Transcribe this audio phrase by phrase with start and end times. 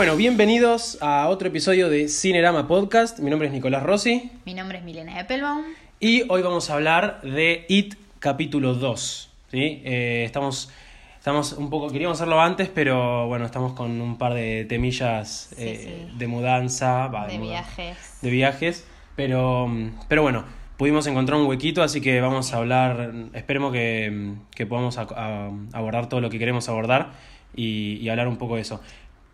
[0.00, 3.18] Bueno, bienvenidos a otro episodio de Cinerama Podcast.
[3.18, 5.62] Mi nombre es Nicolás Rossi Mi nombre es Milena Eppelbaum.
[6.00, 9.30] y hoy vamos a hablar de It capítulo 2.
[9.50, 9.82] ¿sí?
[9.84, 10.70] Eh, estamos,
[11.18, 15.64] estamos un poco, queríamos hacerlo antes, pero bueno, estamos con un par de temillas Sí,
[15.64, 16.16] eh, sí.
[16.16, 17.98] de mudanza, De viajes.
[18.22, 19.68] de viajes, pero,
[20.08, 20.44] pero bueno,
[20.78, 25.50] pudimos encontrar un huequito, así que vamos a hablar, esperemos que, que podamos a- a-
[25.74, 27.10] abordar todo lo que queremos abordar
[27.54, 28.80] y, y hablar un poco de eso.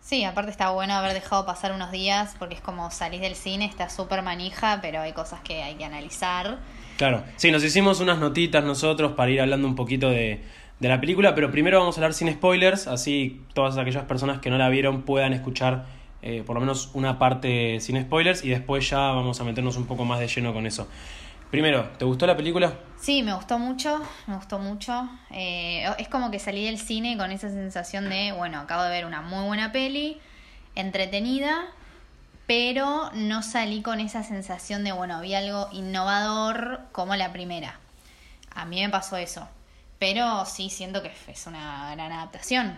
[0.07, 3.65] Sí, aparte está bueno haber dejado pasar unos días porque es como salís del cine,
[3.65, 6.59] está súper manija, pero hay cosas que hay que analizar.
[6.95, 10.39] Claro, sí, nos hicimos unas notitas nosotros para ir hablando un poquito de,
[10.79, 14.49] de la película, pero primero vamos a hablar sin spoilers, así todas aquellas personas que
[14.49, 15.83] no la vieron puedan escuchar
[16.21, 19.87] eh, por lo menos una parte sin spoilers y después ya vamos a meternos un
[19.87, 20.87] poco más de lleno con eso.
[21.51, 22.73] Primero, ¿te gustó la película?
[22.99, 25.07] Sí, me gustó mucho, me gustó mucho.
[25.31, 29.05] Eh, es como que salí del cine con esa sensación de, bueno, acabo de ver
[29.05, 30.19] una muy buena peli,
[30.75, 31.67] entretenida,
[32.47, 37.79] pero no salí con esa sensación de, bueno, vi algo innovador como la primera.
[38.53, 39.47] A mí me pasó eso,
[39.99, 42.75] pero sí siento que es una gran adaptación.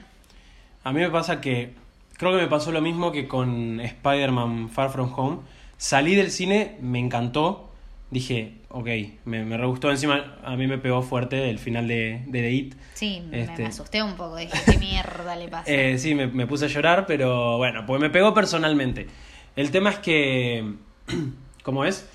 [0.84, 1.74] A mí me pasa que
[2.18, 5.40] creo que me pasó lo mismo que con Spider-Man Far From Home.
[5.78, 7.72] Salí del cine, me encantó,
[8.12, 8.88] dije, ok,
[9.26, 9.90] me, me re gustó.
[9.92, 12.76] Encima a mí me pegó fuerte el final de, de The It.
[12.94, 13.64] Sí, me- Este.
[13.64, 15.72] me asusté un poco, dije, ¿qué mierda le pasa?
[15.72, 19.08] Eh, sí, me, me puse a llorar, pero bueno, pues me pegó personalmente.
[19.56, 20.74] El tema es que,
[21.64, 22.10] ¿cómo es?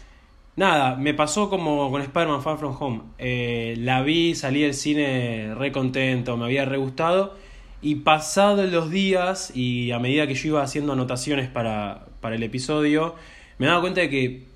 [0.56, 3.00] Nada, me pasó como con Spider-Man Far From Home.
[3.18, 7.34] Eh, la vi, salí del cine re contento, me había re gustado.
[7.82, 12.42] Y pasados los días y a medida que yo iba haciendo anotaciones para, para el
[12.44, 13.14] episodio,
[13.58, 14.46] me daba cuenta de que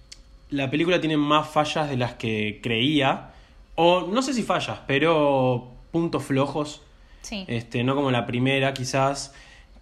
[0.51, 3.31] la película tiene más fallas de las que creía.
[3.75, 6.83] O no sé si fallas, pero puntos flojos.
[7.23, 7.45] sí.
[7.49, 9.33] Este, no como la primera, quizás,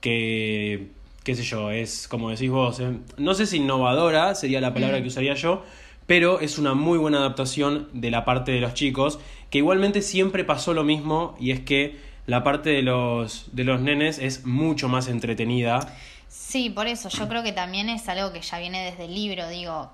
[0.00, 0.88] que,
[1.24, 4.98] qué sé yo, es como decís vos, eh, no sé si innovadora sería la palabra
[4.98, 5.02] Mm.
[5.02, 5.62] que usaría yo,
[6.06, 9.18] pero es una muy buena adaptación de la parte de los chicos,
[9.50, 11.96] que igualmente siempre pasó lo mismo, y es que
[12.26, 15.80] la parte de los, de los nenes es mucho más entretenida.
[16.28, 19.48] Sí, por eso yo creo que también es algo que ya viene desde el libro,
[19.48, 19.90] digo,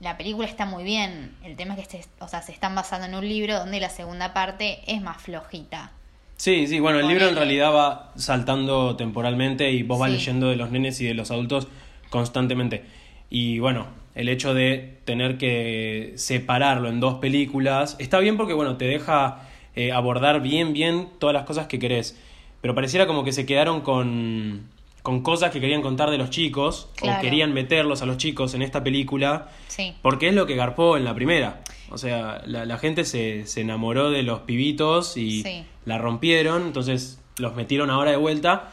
[0.00, 3.06] la película está muy bien, el tema es que se, o sea, se están basando
[3.06, 5.92] en un libro donde la segunda parte es más flojita.
[6.36, 10.56] Sí, sí, bueno, el libro en realidad va saltando temporalmente y vos vas leyendo de
[10.56, 11.68] los nenes y de los adultos
[12.08, 12.82] constantemente.
[13.28, 18.78] Y bueno, el hecho de tener que separarlo en dos películas está bien porque, bueno,
[18.78, 19.42] te deja
[19.76, 22.18] eh, abordar bien, bien todas las cosas que querés.
[22.62, 24.66] Pero pareciera como que se quedaron con,
[25.02, 28.62] con cosas que querían contar de los chicos o querían meterlos a los chicos en
[28.62, 31.62] esta película Sí, porque es lo que garpó en la primera.
[31.90, 35.64] O sea, la, la gente se, se enamoró de los pibitos y Sí.
[35.86, 38.72] la rompieron, entonces los metieron ahora de vuelta.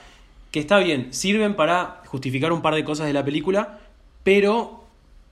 [0.51, 3.79] Que está bien, sirven para justificar un par de cosas de la película,
[4.23, 4.83] pero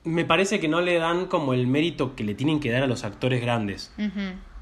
[0.04, 2.88] me parece que no le dan como el mérito que le tienen que dar a
[2.88, 3.94] los actores grandes.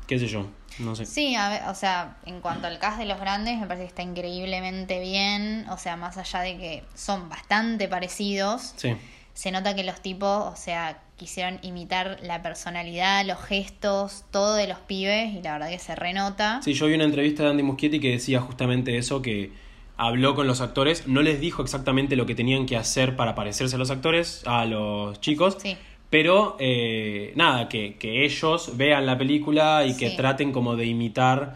[0.07, 0.47] ¿Qué sé yo?
[0.79, 1.05] No sé.
[1.05, 3.89] Sí, a ver, o sea, en cuanto al cast de los grandes, me parece que
[3.89, 8.95] está increíblemente bien, o sea, más allá de que son bastante parecidos, Sí.
[9.33, 14.67] se nota que los tipos, o sea, quisieron imitar la personalidad, los gestos, todo de
[14.67, 16.59] los pibes, y la verdad que se renota.
[16.63, 19.51] Sí, yo vi una entrevista de Andy Muschietti que decía justamente eso, que
[19.95, 23.75] habló con los actores, no les dijo exactamente lo que tenían que hacer para parecerse
[23.75, 25.77] a los actores, a los chicos, Sí.
[26.13, 31.55] Pero eh, nada, que, que ellos vean la película y que traten como de imitar,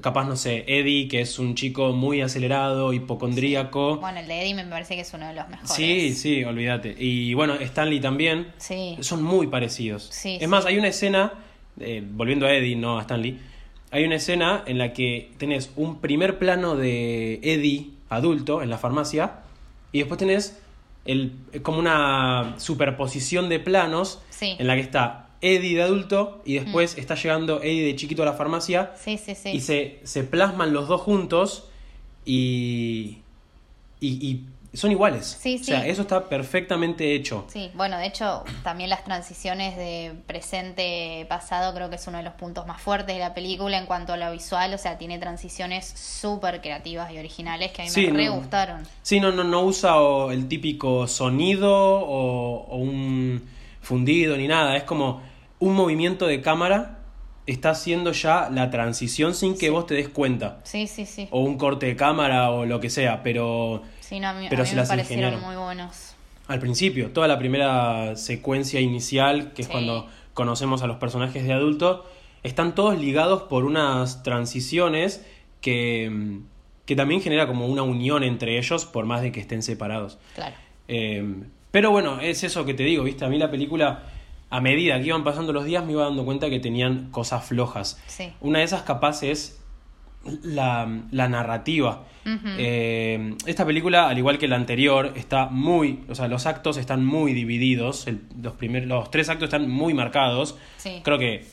[0.00, 3.98] capaz, no sé, Eddie, que es un chico muy acelerado, hipocondríaco.
[3.98, 5.70] Bueno, el de Eddie me parece que es uno de los mejores.
[5.70, 6.92] Sí, sí, olvídate.
[6.98, 8.48] Y bueno, Stanley también.
[8.56, 8.96] Sí.
[8.98, 10.08] Son muy parecidos.
[10.10, 11.32] Sí, es más, hay una escena,
[11.78, 13.38] eh, volviendo a Eddie, no a Stanley,
[13.92, 18.78] hay una escena en la que tenés un primer plano de Eddie adulto en la
[18.78, 19.34] farmacia
[19.92, 20.60] y después tenés
[21.04, 21.32] el,
[21.62, 24.56] como una superposición de planos Sí.
[24.58, 28.26] en la que está Eddie de adulto y después está llegando Eddie de chiquito a
[28.26, 29.50] la farmacia Sí, sí, sí.
[29.50, 31.68] y se, se plasman los dos juntos
[32.24, 33.18] y,
[34.00, 35.38] y, y son iguales.
[35.40, 35.88] Sí, O sea, sí.
[35.90, 37.44] eso está perfectamente hecho.
[37.48, 42.34] Sí, bueno, de hecho, también las transiciones de presente-pasado creo que es uno de los
[42.34, 45.86] puntos más fuertes de la película en cuanto a lo visual, o sea, tiene transiciones
[45.86, 48.34] súper creativas y originales que a mí Sí, me re no.
[48.36, 48.82] gustaron.
[49.02, 53.42] Sí, no, no, no usa o el típico sonido o, o un
[53.80, 54.76] fundido ni nada.
[54.76, 55.22] Es como
[55.58, 56.98] un movimiento de cámara
[57.46, 59.68] está haciendo ya la transición sin que Sí.
[59.68, 60.60] vos te des cuenta.
[60.64, 61.28] Sí, sí, sí.
[61.30, 64.62] O un corte de cámara o lo que sea, pero Sí, no, a mí, pero
[64.62, 65.54] a mí se me las parecieron ingeniaron.
[65.54, 66.14] muy buenos.
[66.46, 71.52] al principio, toda la primera secuencia inicial, que es cuando conocemos a los personajes de
[71.52, 72.04] adulto,
[72.42, 75.24] están todos ligados por unas transiciones
[75.62, 76.38] que, mm,
[76.84, 80.18] que también genera como una unión entre ellos, por más de que estén separados.
[80.34, 80.54] Claro.
[80.88, 81.24] Eh,
[81.70, 83.24] pero bueno, es eso que te digo, ¿viste?
[83.24, 84.02] A mí la película,
[84.50, 88.00] a medida que iban pasando los días, me iba dando cuenta que tenían cosas flojas.
[88.06, 88.32] Sí.
[88.40, 89.63] Una de esas capaz es
[90.42, 92.04] la, la narrativa.
[92.58, 97.04] Eh, esta película, al igual que la anterior, está muy, o sea, los actos están
[97.04, 98.06] muy divididos.
[98.06, 100.56] El- los, primeros, los tres actos están muy marcados.
[100.78, 101.00] Sí.
[101.02, 101.44] Creo que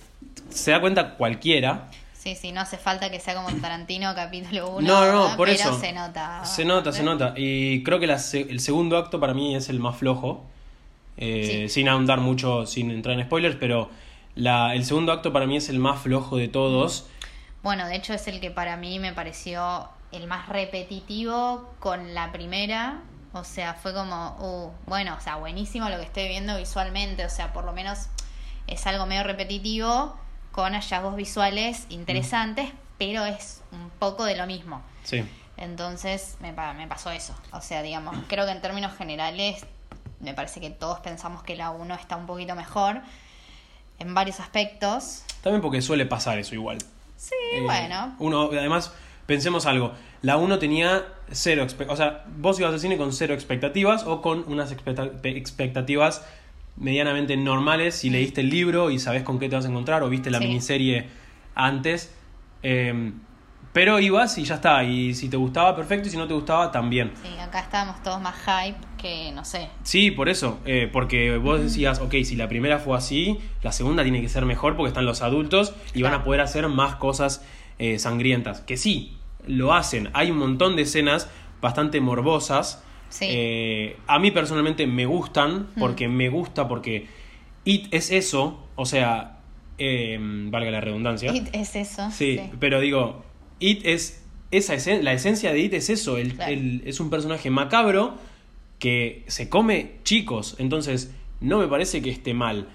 [0.49, 1.89] se da cuenta cualquiera.
[2.13, 4.87] Sí, sí, no hace falta que sea como Tarantino capítulo 1.
[4.87, 5.79] No, no, por pero eso.
[5.79, 6.45] se nota.
[6.45, 7.33] Se nota, se nota.
[7.35, 10.45] Y creo que la el segundo acto para mí es el más flojo.
[11.17, 11.69] Eh, Sí.
[11.69, 13.89] Sin ahondar mucho, sin entrar en spoilers, pero
[14.35, 17.07] la, el segundo acto para mí es el más flojo de todos.
[17.63, 22.31] Bueno, de hecho es el que para mí me pareció el más repetitivo con la
[22.31, 23.01] primera.
[23.33, 27.25] O sea, fue como, uh, bueno, o sea, buenísimo lo que estoy viendo visualmente.
[27.25, 28.07] O sea, por lo menos
[28.67, 30.17] es algo medio repetitivo
[30.51, 34.81] con hallazgos visuales interesantes, pero es un poco de lo mismo.
[35.03, 35.23] Sí.
[35.57, 37.35] Entonces me, me pasó eso.
[37.51, 39.65] O sea, digamos, creo que en términos generales
[40.19, 43.01] me parece que todos pensamos que la 1 está un poquito mejor
[43.99, 45.23] en varios aspectos.
[45.41, 46.79] También porque suele pasar eso igual.
[47.21, 48.15] Sí, Eh, bueno.
[48.17, 48.91] Uno, además,
[49.27, 49.93] pensemos algo.
[50.23, 54.43] La 1 tenía cero O sea, vos ibas al cine con cero expectativas o con
[54.47, 56.25] unas expecta- pe- expectativas
[56.77, 60.09] medianamente normales si leíste el libro y sabés con qué te vas a encontrar o
[60.09, 60.45] viste la Sí.
[60.47, 61.09] miniserie
[61.53, 62.11] antes.
[62.63, 63.11] Eh,
[63.73, 64.83] pero ibas y ya está.
[64.83, 66.07] Y si te gustaba, perfecto.
[66.07, 67.11] Y si no te gustaba, también.
[67.23, 69.67] Sí, acá estábamos todos más hype que, no sé.
[69.83, 70.59] Sí, por eso.
[70.65, 74.45] eh, porque vos decías, ok, si la primera fue así, la segunda tiene que ser
[74.45, 77.43] mejor porque están los adultos y van a poder hacer más cosas
[77.79, 78.61] eh, sangrientas.
[78.61, 79.17] Que sí,
[79.47, 80.09] lo hacen.
[80.13, 81.29] Hay un montón de escenas
[81.61, 82.83] bastante morbosas.
[83.09, 83.25] Sí.
[83.27, 87.07] Eh, a mí personalmente me gustan porque me gusta porque
[87.65, 89.39] It es eso, o sea,
[89.77, 90.17] eh,
[90.49, 91.33] valga la redundancia.
[91.35, 92.09] It es eso.
[92.11, 93.23] Sí, pero digo,
[93.59, 94.17] It es.
[94.51, 96.17] Esa esen- la esencia de It es eso.
[96.17, 96.51] El, Claro.
[96.51, 98.15] el- es un personaje macabro
[98.81, 100.55] que se come chicos.
[100.57, 102.67] Entonces, no me parece que esté mal.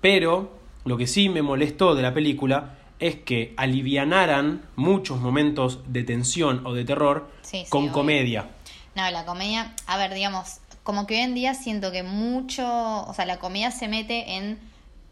[0.00, 6.02] Pero lo que sí me molestó de la película es que alivianaran muchos momentos de
[6.02, 7.92] tensión o de terror Sí, sí, con obvio.
[7.92, 8.50] comedia.
[8.96, 12.66] No, la comedia, a ver, digamos, como que hoy en día siento que mucho,
[13.06, 14.58] o sea, la comedia se mete en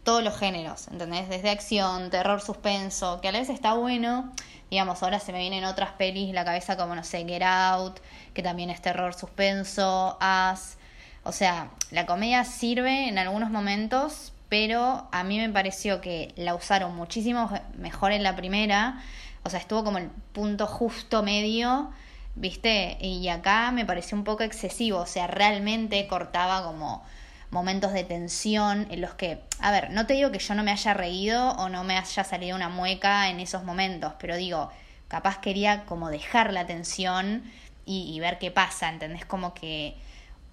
[0.03, 1.29] todos los géneros, ¿entendés?
[1.29, 4.31] Desde acción, terror, suspenso, que a la vez está bueno.
[4.71, 7.99] Digamos, ahora se me vienen otras pelis la cabeza como, no sé, Get Out,
[8.33, 10.77] que también es terror, suspenso, As.
[11.23, 16.55] O sea, la comedia sirve en algunos momentos, pero a mí me pareció que la
[16.55, 19.03] usaron muchísimo mejor en la primera.
[19.43, 21.91] O sea, estuvo como el punto justo medio,
[22.35, 22.97] ¿viste?
[23.01, 24.99] Y acá me pareció un poco excesivo.
[24.99, 27.03] O sea, realmente cortaba como
[27.51, 30.71] momentos de tensión en los que, a ver, no te digo que yo no me
[30.71, 34.71] haya reído o no me haya salido una mueca en esos momentos, pero digo,
[35.07, 37.43] capaz quería como dejar la tensión
[37.85, 39.25] y, y ver qué pasa, ¿entendés?
[39.25, 39.95] Como que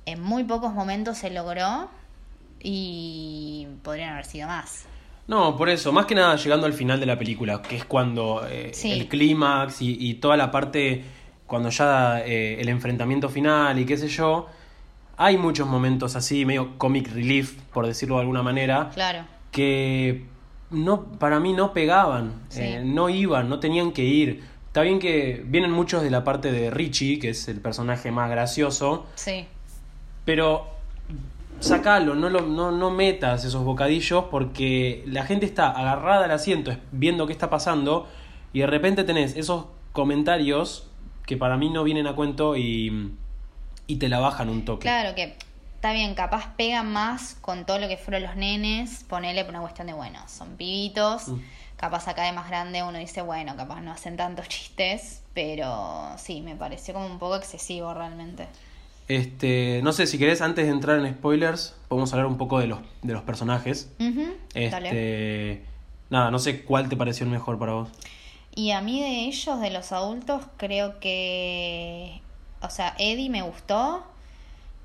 [0.07, 1.89] en muy pocos momentos se logró
[2.61, 4.87] y podrían haber sido más.
[5.27, 8.47] No, por eso, más que nada llegando al final de la película, que es cuando
[8.49, 8.93] eh, Sí.
[8.93, 11.05] el clímax y, y toda la parte,
[11.47, 14.47] cuando ya eh, el enfrentamiento final y qué sé yo,
[15.19, 19.25] hay muchos momentos así, medio comic relief, por decirlo de alguna manera, Claro.
[19.51, 20.25] que
[20.71, 22.63] no, para mí no pegaban, Sí.
[22.63, 24.43] eh, no iban, no tenían que ir.
[24.69, 28.31] Está bien que vienen muchos de la parte de Richie, que es el personaje más
[28.31, 29.47] gracioso, Sí.
[30.25, 30.67] pero
[31.61, 36.71] sacalo, no, lo, no, no metas esos bocadillos porque la gente está agarrada al asiento
[36.93, 38.07] viendo qué está pasando
[38.53, 40.89] y de repente tenés esos comentarios
[41.27, 43.11] que para mí no vienen a cuento y,
[43.89, 44.83] y te la bajan un toque.
[44.83, 45.35] Claro que
[45.75, 49.63] está bien, capaz pegan más con todo lo que fueron los nenes, ponele por una
[49.63, 51.41] cuestión de, bueno, son pibitos, Mm.
[51.77, 56.41] capaz acá de más grande uno dice, bueno, capaz no hacen tantos chistes, pero sí,
[56.41, 58.47] me pareció como un poco excesivo realmente.
[59.09, 62.67] Este, no sé, si querés, antes de entrar en spoilers, podemos hablar un poco de
[62.67, 63.91] los, de los personajes.
[63.99, 64.89] Ujú, Dale.
[64.89, 65.65] Este,
[66.11, 67.89] nada, no sé cuál te pareció el mejor para vos.
[68.55, 72.21] Y a mí de ellos, de los adultos, creo que,
[72.63, 74.05] o sea, Eddie me gustó,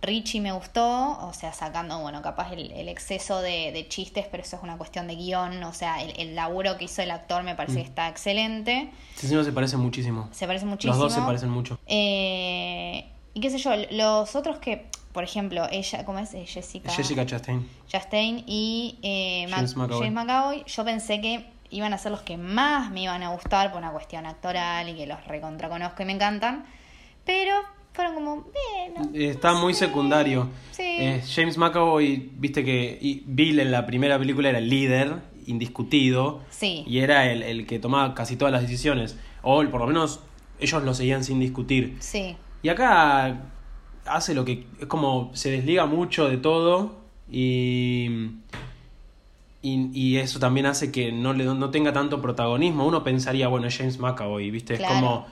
[0.02, 4.44] Richie me gustó, o sea, sacando, bueno, capaz el, el exceso de, de chistes, pero
[4.44, 7.44] eso es una cuestión de guion, o sea, el, el laburo que hizo el actor
[7.44, 10.28] me parece que está excelente, Sí, sí, no se parecen muchísimo.
[10.32, 10.94] se parece muchísimo.
[10.94, 11.80] Los dos se parecen mucho.
[11.88, 16.34] Eh, y qué sé yo, los otros que, por ejemplo, ella, ¿cómo es?
[16.34, 16.92] Eh, Jessica.
[16.92, 17.68] Jessica Chastain.
[17.88, 20.00] Chastain y eh, Mac- James McAvoy.
[20.06, 23.72] James McAvoy, yo pensé que iban a ser los que más me iban a gustar
[23.72, 26.66] por una cuestión actoral y que los recontra conozco y me encantan,
[27.26, 27.54] pero
[27.94, 30.50] fueron como, bueno, Está muy secundario.
[30.72, 30.84] Sí.
[30.84, 36.42] Eh, James McAvoy, viste que y Bill en la primera película era el líder, indiscutido.
[36.50, 36.84] Sí.
[36.88, 39.18] Y era el, el que tomaba casi todas las decisiones.
[39.42, 40.22] O por lo menos
[40.60, 41.98] ellos lo seguían sin discutir.
[42.00, 42.36] Sí.
[42.62, 43.44] Y acá
[44.06, 44.66] hace lo que.
[44.80, 46.96] Es como se desliga mucho de todo
[47.32, 48.32] y.
[49.66, 52.86] Y, y eso también hace que no, le, no tenga tanto protagonismo.
[52.86, 54.76] Uno pensaría, bueno, es James McAvoy, ¿viste?
[54.76, 54.94] Claro.
[54.94, 55.26] Es como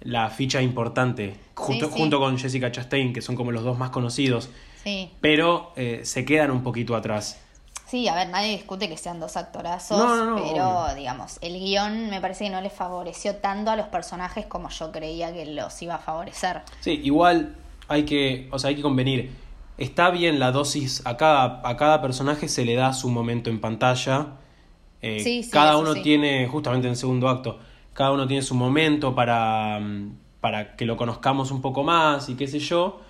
[0.00, 1.92] la ficha importante, junto, sí.
[1.96, 4.50] junto con Jessica Chastain, que son como los dos más conocidos.
[4.84, 5.10] Sí.
[5.20, 7.38] Pero eh, se quedan un poquito atrás.
[7.86, 10.94] Sí, a ver, nadie discute que sean dos actorazos, No, no, no, pero obvio.
[10.94, 14.92] digamos, el guion me parece que no le favoreció tanto a los personajes como yo
[14.92, 16.62] creía que los iba a favorecer.
[16.80, 17.56] Sí, igual
[17.88, 19.32] hay que, o sea, hay que convenir.
[19.76, 23.60] Está bien la dosis, a cada, a cada personaje se le da su momento en
[23.60, 24.28] pantalla.
[25.02, 27.58] Eh, Sí, sí, cada uno tiene, justamente en el segundo acto,
[27.94, 32.34] cada uno tiene su momento para, mm, para que lo conozcamos un poco más y
[32.34, 33.00] qué sé yo.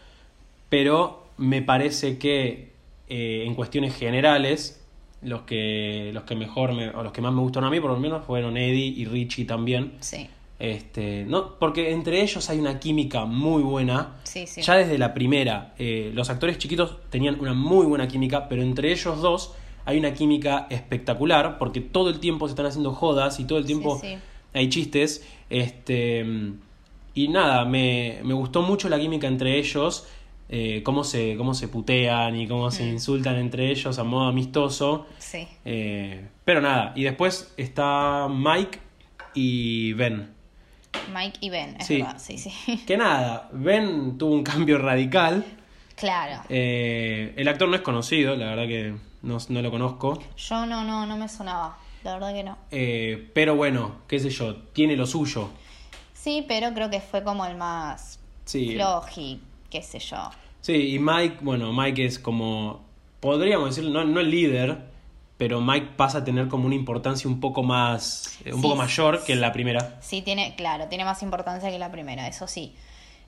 [0.68, 2.70] Pero me parece que
[3.08, 4.84] eh, en cuestiones generales,
[5.22, 7.90] los que, los que mejor me, o los que más me gustaron a mí, por
[7.90, 9.94] lo menos, fueron Eddie y Richie también.
[10.00, 14.16] Sí, Este, no, porque entre ellos hay una química muy buena.
[14.24, 14.62] sí, sí.
[14.62, 18.92] Ya desde la primera, eh, los actores chiquitos tenían una muy buena química, pero entre
[18.92, 23.44] ellos dos hay una química espectacular, porque todo el tiempo se están haciendo jodas y
[23.44, 24.18] todo el tiempo sí.
[24.54, 25.26] Hay chistes.
[25.48, 26.24] Este,
[27.14, 30.06] y nada, me, me gustó mucho la química entre ellos,
[30.48, 32.88] eh, cómo, se, cómo se putean y cómo se Mm.
[32.94, 35.06] insultan entre ellos a modo amistoso.
[35.18, 35.46] Sí.
[35.64, 38.78] Eh, pero nada, y después está Mike
[39.34, 40.30] y Ben.
[41.14, 41.98] Mike y Ben, es Sí.
[42.02, 42.50] verdad, sí, sí.
[42.86, 45.44] Que nada, Ben tuvo un cambio radical.
[45.96, 46.42] claro.
[46.48, 50.20] Eh, el actor no es conocido, la verdad que no, no lo conozco.
[50.36, 51.76] Yo no, no, no me sonaba.
[52.04, 52.56] La verdad que no.
[52.70, 55.50] Eh, pero bueno, qué sé yo, tiene lo suyo.
[56.14, 58.74] Sí, pero creo que fue como el más Sí.
[58.74, 59.40] floji,
[59.70, 60.30] qué sé yo.
[60.60, 62.80] Sí, y Mike, bueno, Mike es como,
[63.20, 64.78] podríamos decir, no, no el líder,
[65.38, 68.62] pero Mike pasa a tener como una importancia un poco más, eh, un Sí.
[68.62, 69.96] poco mayor que en la primera.
[70.02, 72.74] Sí, tiene, claro, tiene más importancia que la primera, eso sí.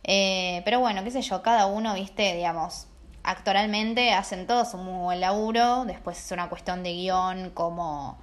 [0.04, 2.86] Eh, pero bueno, qué sé yo, cada uno, viste, digamos,
[3.22, 8.18] actoralmente hacen todos un muy buen laburo, después es una cuestión de guion, cómo,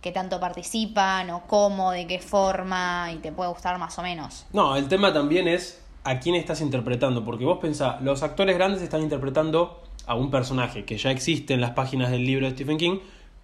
[0.00, 4.46] qué tanto participan, o cómo, de qué forma, y te puede gustar más o menos.
[4.52, 8.82] No, el tema también es a quién estás interpretando, porque vos pensás, los actores grandes
[8.82, 12.78] están interpretando a un personaje que ya existe en las páginas del libro de Stephen
[12.78, 12.98] King,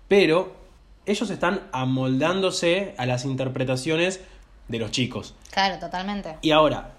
[0.09, 0.55] pero
[1.07, 4.21] ellos están amoldándose a las interpretaciones
[4.69, 5.35] de los chicos.
[5.51, 6.37] Claro, totalmente.
[6.41, 6.93] Y ahora,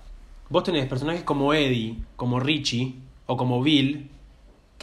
[0.50, 2.96] vos tenés personajes como Eddie, como Richie
[3.26, 4.12] o como Bill,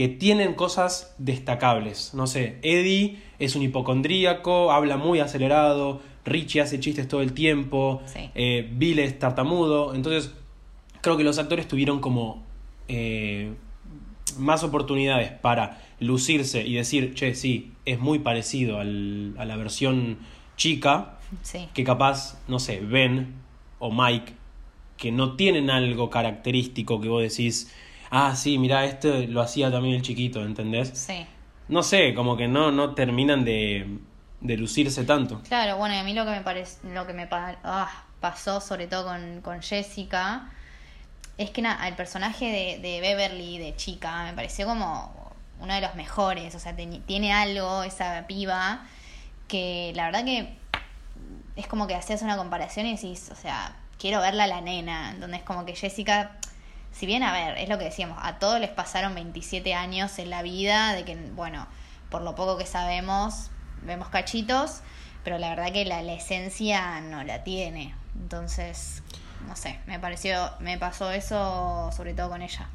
[0.02, 2.12] que tienen cosas destacables.
[2.12, 8.02] No sé, Eddie es un hipocondríaco, habla muy acelerado, Richie hace chistes todo el tiempo,
[8.06, 8.28] Sí.
[8.35, 9.94] eh, Bill es tartamudo.
[9.94, 10.35] Entonces,
[11.02, 12.42] creo que los actores tuvieron como
[12.88, 13.52] eh,
[14.38, 20.18] más oportunidades para lucirse y decir, che, sí, es muy parecido al- a la versión
[20.56, 21.68] chica Sí.
[21.75, 23.35] que capaz, no sé, Ben
[23.78, 24.32] o Mike,
[24.97, 27.73] que no tienen algo característico que vos decís,
[28.12, 30.90] ah, sí, mira, este lo hacía también el chiquito, ¿entendés?
[30.95, 31.26] Sí.
[31.69, 33.99] No sé, como que no, no terminan de,
[34.40, 35.40] de lucirse tanto.
[35.49, 38.61] Claro, bueno, y a mí lo que me parece, lo que me pa- ah, pasó,
[38.61, 40.50] sobre todo con, con Jessica,
[41.38, 45.81] es que nada, el personaje de, de Beverly, de chica, me pareció como uno de
[45.81, 46.54] los mejores.
[46.54, 48.85] O sea, tiene algo, esa piba,
[49.49, 50.54] que la verdad que
[51.57, 55.14] es como que hacías una comparación y decís, o sea, quiero verla a la nena.
[55.19, 56.33] Donde es como que Jessica,
[56.92, 60.30] si bien, a ver, es lo que decíamos, a todos les pasaron 27 años en
[60.30, 61.66] la vida, de que, bueno,
[62.11, 63.50] por lo poco que sabemos,
[63.82, 64.80] vemos cachitos,
[65.25, 67.94] pero la verdad que la, la esencia no la tiene.
[68.20, 69.02] Entonces,
[69.49, 72.68] no sé, me pareció, me pasó eso sobre todo con ella.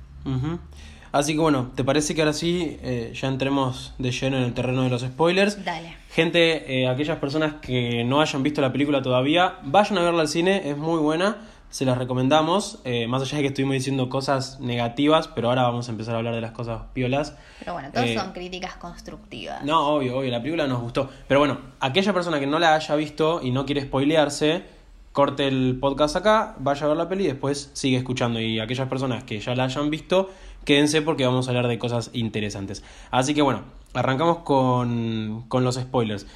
[1.12, 4.54] Así que bueno, ¿te parece que ahora sí eh, ya entremos de lleno en el
[4.54, 5.64] terreno de los spoilers?
[5.64, 5.96] Dale.
[6.12, 10.28] Gente, eh, aquellas personas que no hayan visto la película todavía, vayan a verla al
[10.28, 11.38] cine, es muy buena,
[11.70, 15.88] se las recomendamos, eh, más allá de que estuvimos diciendo cosas negativas, pero ahora vamos
[15.90, 17.36] a empezar a hablar de las cosas piolas.
[17.60, 19.64] Pero bueno, todos Eh, son críticas constructivas.
[19.64, 21.10] No, obvio, obvio, la película nos gustó.
[21.28, 24.64] Pero bueno, aquella persona que no la haya visto y no quiere spoilearse,
[25.12, 28.40] corte el podcast acá, vaya a ver la peli y después sigue escuchando.
[28.40, 30.30] Y aquellas personas que ya la hayan visto,
[30.64, 32.84] quédense porque vamos a hablar de cosas interesantes.
[33.12, 33.62] Así que bueno,
[33.94, 36.28] arrancamos con, con los spoilers.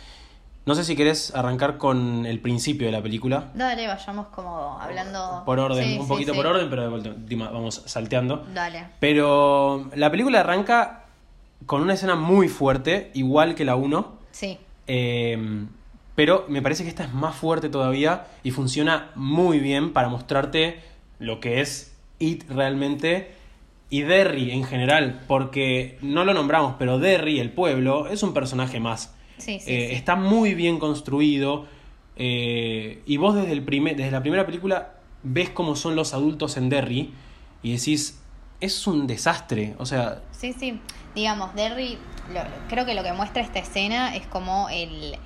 [0.65, 3.50] No sé si querés arrancar con el principio de la película.
[3.56, 5.41] Dale, vayamos como hablando.
[5.46, 6.38] Por orden, Sí, un poquito sí.
[6.38, 8.46] por orden, pero de vuelta, encima vamos salteando.
[8.53, 8.86] Dale.
[9.00, 11.06] Pero la película arranca
[11.65, 14.20] con una escena muy fuerte, igual que la 1.
[14.32, 15.65] Sí, Eh,
[16.15, 20.80] pero me parece que esta es más fuerte todavía y funciona muy bien para mostrarte
[21.20, 23.34] lo que es It realmente
[23.89, 28.80] y Derry en general, porque no lo nombramos, pero Derry, el pueblo, es un personaje
[28.80, 29.15] más.
[29.41, 29.71] Sí, sí.
[29.71, 29.95] Eh, sí.
[29.95, 31.65] Está muy bien construido
[32.15, 34.93] eh, y vos desde, el primer, desde la primera película
[35.24, 37.13] ves cómo son los adultos en Derry
[37.63, 38.19] y decís,
[38.60, 39.75] es un desastre.
[39.79, 40.79] O sea, Sí, sí.
[41.15, 41.98] Digamos, Derry,
[42.33, 45.17] lo- creo que lo que muestra esta escena es como el,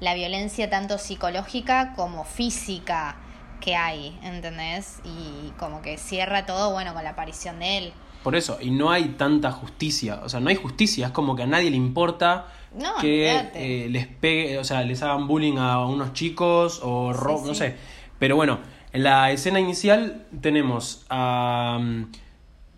[0.00, 3.16] la violencia tanto psicológica como física
[3.60, 5.00] que hay, ¿entendés?
[5.04, 7.92] Y como que cierra todo, bueno, con la aparición de él.
[8.24, 10.20] por eso, y no hay tanta justicia.
[10.24, 13.88] O sea, no hay justicia, es como que a nadie le importa No, que eh,
[13.90, 17.58] les pegue, o sea, les hagan bullying a unos chicos o ro- Sí, no sí.
[17.60, 17.76] sé.
[18.18, 18.60] Pero bueno,
[18.92, 22.10] en la escena inicial tenemos a um,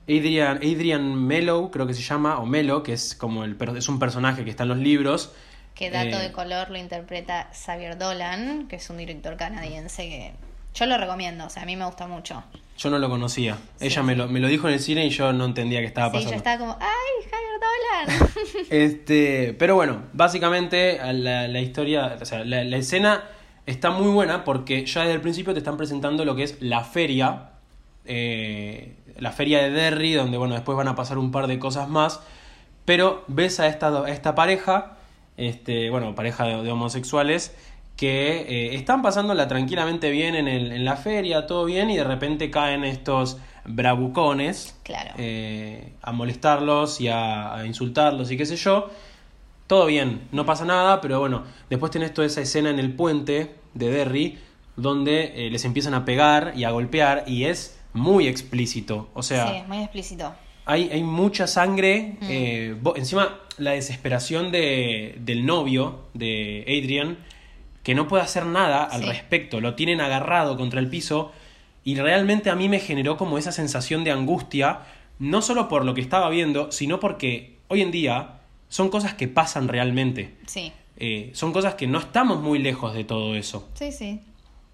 [0.08, 3.98] Adrian, Adrian Mello, creo que se llama, o Melo, que es como el es un
[3.98, 5.32] personaje que está en los libros.
[5.74, 10.32] Que dato Eh, de color lo interpreta Xavier Dolan, que es un director canadiense que
[10.74, 12.42] yo lo recomiendo, o sea, a mí me gusta mucho.
[12.76, 13.56] Yo no lo conocía.
[13.76, 15.86] Sí, Ella me lo, me lo dijo en el cine y yo no entendía qué
[15.86, 16.30] estaba Sí, pasando.
[16.32, 18.30] yo estaba como, ¡ay, Xavier Dolan!
[18.70, 23.22] Este, pero bueno, básicamente la, la historia, o sea, la, la escena
[23.66, 26.82] está muy buena porque ya desde el principio te están presentando lo que es la
[26.82, 27.50] feria,
[28.04, 31.88] eh, la feria de Derry, donde bueno, después van a pasar un par de cosas
[31.88, 32.20] más,
[32.84, 34.96] pero ves a esta, a esta pareja,
[35.36, 37.54] este, bueno, pareja de, de homosexuales,
[37.96, 42.04] que eh, están pasándola tranquilamente bien en, el, en la feria, todo bien, y de
[42.04, 45.12] repente caen estos bravucones Claro.
[45.18, 48.90] eh, a molestarlos y a, a insultarlos y qué sé yo.
[49.66, 53.54] Todo bien, no pasa nada, pero bueno, después tenés toda esa escena en el puente
[53.74, 54.38] de Derry
[54.76, 59.08] donde eh, les empiezan a pegar y a golpear y es muy explícito.
[59.14, 60.34] O sea, sí, muy explícito.
[60.66, 62.16] hay, hay mucha sangre.
[62.20, 62.24] Mm.
[62.28, 67.18] eh, bo- encima, la desesperación de, del novio de Adrian,
[67.84, 69.06] que no puede hacer nada al Sí.
[69.08, 69.60] respecto.
[69.60, 71.30] Lo tienen agarrado contra el piso.
[71.84, 74.80] Y realmente a mí me generó como esa sensación de angustia,
[75.18, 79.28] no solo por lo que estaba viendo, sino porque hoy en día son cosas que
[79.28, 80.34] pasan realmente.
[80.46, 83.68] Sí, Eh, son cosas que no estamos muy lejos de todo eso.
[83.74, 84.20] sí, sí.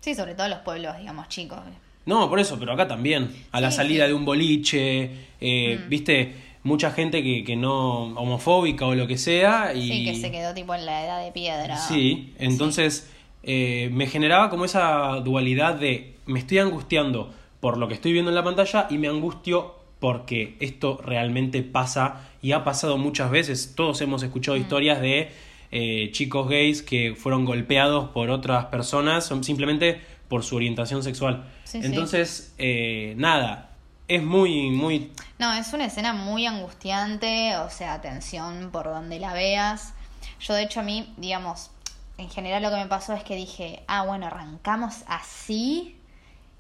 [0.01, 1.59] Sí, sobre todo los pueblos, digamos, chicos.
[2.07, 3.31] No, por eso, pero acá también.
[3.53, 4.09] A la Sí, salida sí.
[4.09, 5.89] de un boliche, eh, Mm.
[5.89, 9.73] viste, mucha gente que, que no, homofóbica o lo que sea.
[9.75, 9.89] Y...
[9.89, 11.77] Sí, que se quedó tipo en la edad de piedra.
[11.77, 13.11] Sí, entonces
[13.43, 18.31] eh, me generaba como esa dualidad de me estoy angustiando por lo que estoy viendo
[18.31, 23.75] en la pantalla y me angustio porque esto realmente pasa y ha pasado muchas veces.
[23.77, 24.61] Todos hemos escuchado Mm.
[24.61, 25.29] historias de
[25.73, 31.45] eh, chicos gays que fueron golpeados por otras personas son- simplemente por su orientación sexual.
[31.65, 31.87] Sí, sí.
[31.87, 33.70] Entonces, eh, nada,
[34.11, 35.13] es muy, muy...
[35.39, 39.95] No, es una escena muy angustiante, o sea, atención por donde la veas.
[40.41, 41.71] Yo, de hecho, a mí, digamos,
[42.19, 45.97] en general lo que me pasó es que dije, ah, bueno, arrancamos así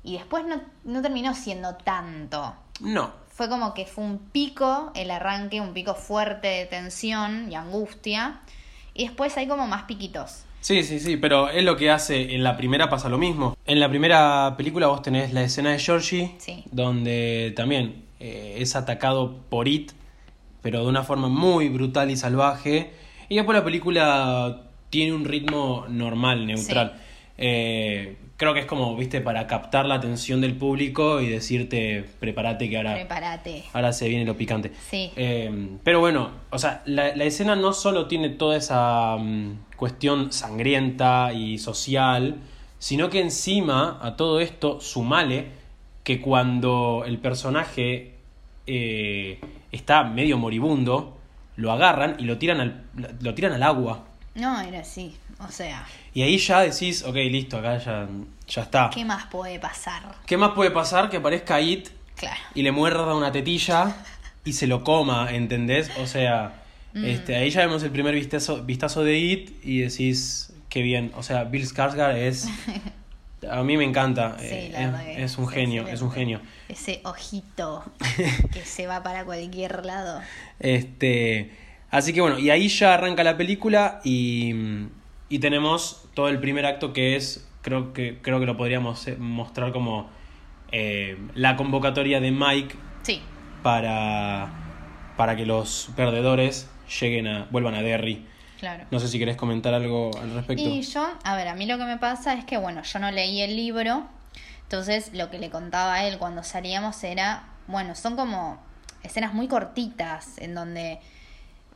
[0.04, 2.54] y después no, no terminó siendo tanto.
[2.78, 7.56] No, Fue como que fue un pico el arranque, un pico fuerte de tensión y
[7.56, 8.42] angustia.
[8.94, 10.44] Y después hay como más piquitos.
[10.60, 13.56] Sí, sí, sí, pero es lo que hace, en la primera pasa lo mismo.
[13.66, 16.64] En la primera película vos tenés la escena de Georgie, Sí.
[16.70, 19.92] donde también eh, es atacado por It,
[20.60, 22.90] pero de una forma muy brutal y salvaje.
[23.30, 27.00] Y después la película tiene un ritmo normal, neutral.
[27.38, 32.70] Eh, creo que es como, viste, para captar la atención del público y decirte, prepárate
[32.70, 33.64] que ahora, Prepárate.
[33.74, 34.72] ahora se viene lo picante.
[34.88, 35.12] Sí.
[35.14, 40.32] Eh, pero bueno, o sea, la, la escena no solo tiene toda esa mm, cuestión
[40.32, 42.36] sangrienta y social,
[42.78, 45.48] sino que encima a todo esto sumale
[46.02, 48.14] que cuando el personaje
[48.66, 49.38] eh,
[49.70, 51.18] está medio moribundo,
[51.56, 52.84] lo agarran y lo tiran al,
[53.20, 54.06] lo tiran al agua.
[54.34, 55.14] No, era así.
[55.46, 58.08] O sea, Y ahí ya decís, ok, listo, acá ya,
[58.48, 58.90] ya está.
[58.92, 60.02] ¿qué más puede pasar?
[60.26, 61.08] ¿Qué más puede pasar?
[61.10, 62.36] Que aparezca It Claro.
[62.54, 63.96] y le muerda una tetilla
[64.44, 65.90] y se lo coma, ¿entendés?
[65.98, 66.54] O sea,
[66.92, 67.04] Mm.
[67.04, 71.12] este, ahí ya vemos el primer vistazo, vistazo de It y decís, qué bien.
[71.16, 72.48] O sea, Bill Skarsgård es...
[73.50, 74.36] A mí me encanta.
[74.38, 76.42] Sí, eh, la es, es un genio, es un genio.
[76.68, 77.82] Ese ojito
[78.52, 80.20] que se va para cualquier lado.
[80.58, 81.50] Este,
[81.90, 84.52] así que bueno, y ahí ya arranca la película y,
[85.30, 89.16] y tenemos todo el primer acto que es, creo que, creo que lo podríamos eh,
[89.16, 90.10] mostrar como
[90.72, 93.22] eh, la convocatoria de Mike Sí.
[93.62, 94.50] para,
[95.16, 96.68] para que los perdedores
[97.00, 98.26] lleguen a, vuelvan a Derry.
[98.58, 98.84] Claro.
[98.90, 100.62] No sé si querés comentar algo al respecto.
[100.62, 103.10] Y yo, a ver, a mí lo que me pasa es que, bueno, yo no
[103.10, 104.06] leí el libro,
[104.64, 108.60] entonces lo que le contaba a él cuando salíamos era, bueno, son como
[109.02, 110.98] escenas muy cortitas en donde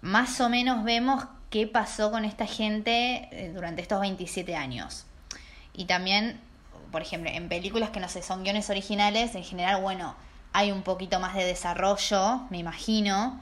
[0.03, 5.07] más o menos vemos qué pasó con esta gente eh, durante estos 27 años.
[5.73, 6.41] Y también,
[6.91, 10.17] por ejemplo, en películas que no sé, son guiones originales, en general, bueno,
[10.53, 13.41] hay un poquito más de desarrollo, me imagino.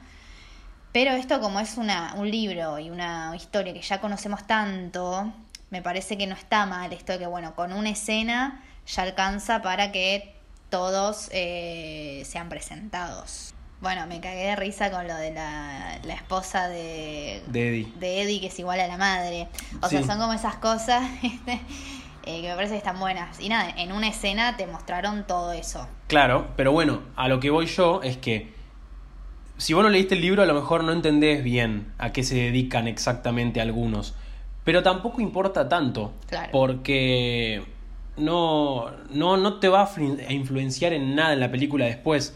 [0.91, 5.33] Pero esto como es una, un libro y una historia que ya conocemos tanto,
[5.71, 9.63] me parece que no está mal esto de que, bueno, con una escena ya alcanza
[9.63, 10.35] para que
[10.69, 13.55] todos eh, sean presentados.
[13.83, 17.87] Bueno, me cagué de risa con lo de la, la esposa de, De Eddie.
[17.99, 19.49] de Eddie, que es igual a la madre.
[19.81, 21.59] O sea, son como esas cosas ¿viste?
[22.25, 23.41] Eh, que me parece que están buenas.
[23.41, 25.85] Y nada, en una escena te mostraron todo eso.
[26.07, 28.53] Claro, pero bueno, a lo que voy yo es que
[29.57, 32.35] si vos no leíste el libro, a lo mejor no entendés bien a qué se
[32.35, 34.15] dedican exactamente algunos.
[34.63, 36.13] Pero tampoco importa tanto.
[36.29, 36.49] Claro.
[36.53, 37.65] Porque
[38.15, 42.33] no, no, no te va a influenciar en nada en la película después.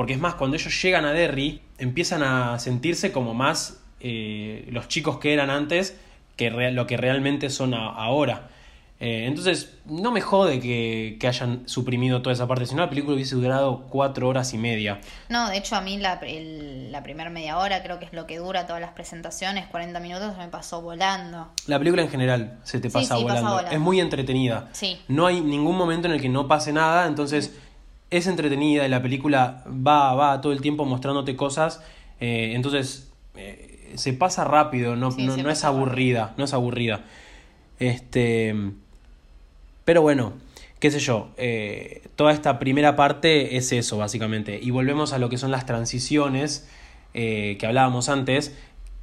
[0.00, 4.88] Porque es más, cuando ellos llegan a Derry, empiezan a sentirse como más eh, los
[4.88, 5.94] chicos que eran antes
[6.36, 8.48] que lo que realmente son ahora.
[8.98, 12.64] Eh, entonces, no me jode que, que hayan suprimido toda esa parte.
[12.64, 15.02] Si no, la película hubiese durado cuatro horas y media.
[15.28, 18.26] No, de hecho a mí la, el- la primera media hora creo que es lo
[18.26, 21.50] que dura todas las presentaciones, 40 minutos me pasó volando.
[21.66, 23.50] La película en general se te pasa, sí, volando.
[23.50, 23.70] volando.
[23.70, 24.70] Es muy entretenida.
[24.72, 24.98] Sí.
[25.08, 27.54] No hay ningún momento en el que no pase nada, entonces
[28.10, 31.82] es entretenida y la película va, va todo el tiempo mostrándote cosas.
[32.20, 35.68] eh, entonces eh, se pasa rápido, no, Sí, no, no es rápido.
[35.68, 37.04] aburrida, no es aburrida.
[37.78, 38.54] Este,
[39.84, 40.34] pero bueno,
[40.78, 44.58] qué sé yo, eh, toda esta primera parte es eso básicamente.
[44.62, 46.68] Y volvemos a lo que son las transiciones
[47.12, 48.54] que hablábamos antes,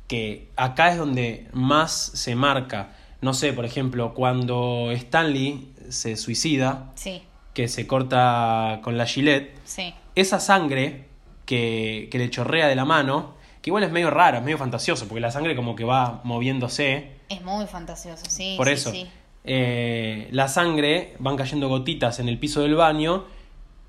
[0.08, 2.93] que acá es donde más se marca.
[3.22, 7.24] No sé, por ejemplo, cuando Stanley se suicida, Sí,
[7.58, 9.91] que se corta con la gilet, sí.
[10.13, 11.06] esa sangre
[11.48, 15.08] que, que le chorrea de la mano, que igual es medio rara, es medio fantasioso,
[15.08, 17.13] porque la sangre como que va moviéndose.
[17.30, 18.54] Es muy fantasioso, sí.
[18.58, 19.08] Por sí, eso, sí.
[19.43, 23.26] eh, la sangre van cayendo gotitas en el piso del baño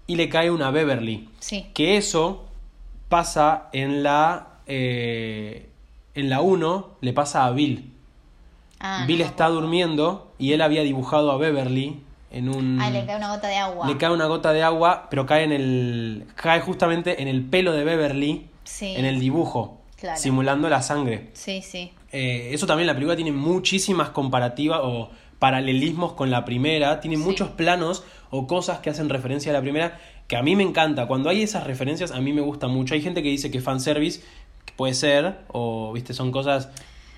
[0.07, 1.29] y le cae una Beverly.
[1.39, 2.47] Sí, Que eso
[3.11, 5.69] pasa en la eh,
[6.15, 7.93] en la 1, le pasa a Bill.
[8.81, 9.25] Ah, Bill no.
[9.27, 13.49] está durmiendo y él había dibujado a Beverly en un Ah, le cae una gota
[13.49, 13.87] de agua.
[13.87, 17.73] le cae una gota de agua, pero cae en el cae justamente en el pelo
[17.73, 18.95] de Beverly Sí.
[18.97, 20.19] en el dibujo, Claro.
[20.19, 21.31] simulando la sangre.
[21.33, 21.91] Sí, sí.
[22.13, 27.23] Eh, eso también la película tiene muchísimas comparativas o paralelismos con la primera, tiene Sí.
[27.23, 31.07] muchos planos o cosas que hacen referencia a la primera que a mí me encanta.
[31.07, 32.93] Cuando hay esas referencias a mí me gusta mucho.
[32.95, 34.21] Hay gente que dice que fanservice,
[34.77, 36.69] puede ser, o viste, son cosas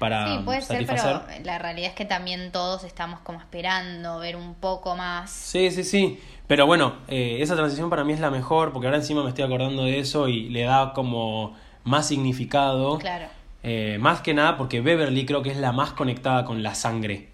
[0.00, 1.20] para sí, puede ser, satisfacer.
[1.28, 5.30] pero la realidad es que también todos estamos como esperando ver un poco más.
[5.30, 6.18] Sí, sí, sí.
[6.48, 9.44] Pero bueno, eh, esa transición para mí es la mejor, porque ahora encima me estoy
[9.44, 12.98] acordando de eso y le da como más significado.
[12.98, 13.26] Claro.
[13.62, 17.28] Eh, más que nada porque Beverly creo que es la más conectada con la sangre.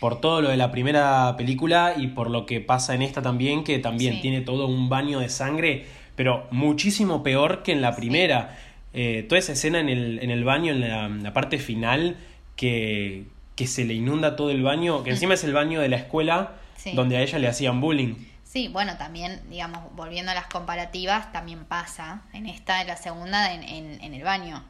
[0.00, 3.64] Por todo lo de la primera película y por lo que pasa en esta también,
[3.64, 4.20] que también Sí.
[4.22, 8.56] tiene todo un baño de sangre, pero muchísimo peor que en la primera.
[8.94, 12.16] Eh, toda esa escena en el, en el baño, en la, parte final,
[12.56, 13.24] que,
[13.56, 16.52] que se le inunda todo el baño, que encima es el baño de la escuela
[16.76, 16.92] Sí.
[16.94, 18.14] donde a ella le hacían bullying.
[18.42, 23.54] Sí, bueno, también, digamos, volviendo a las comparativas, también pasa en esta, en la segunda,
[23.54, 24.64] en, en, en el baño.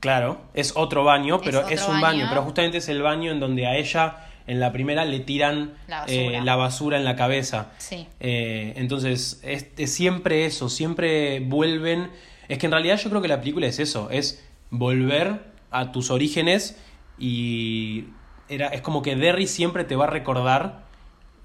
[0.00, 2.02] Claro, es otro baño, pero es, un baño.
[2.02, 2.26] baño.
[2.28, 6.00] pero justamente es el baño en donde a ella en la primera le tiran La
[6.00, 6.20] basura.
[6.20, 7.70] eh, la basura en la cabeza.
[7.78, 8.06] Sí.
[8.20, 12.10] Eh, entonces, es, es siempre eso, siempre vuelven.
[12.48, 16.10] Es que en realidad yo creo que la película es eso, es volver a tus
[16.10, 16.78] orígenes
[17.18, 18.06] y
[18.48, 20.84] era, es como que Derry siempre te va a recordar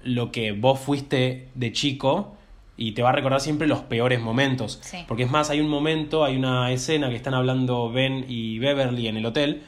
[0.02, 2.36] lo que vos fuiste de chico
[2.76, 4.78] y te va a recordar siempre los peores momentos.
[4.82, 4.98] Sí.
[5.06, 9.08] Porque es más, hay un momento, hay una escena que están hablando Ben y Beverly
[9.08, 9.62] en el hotel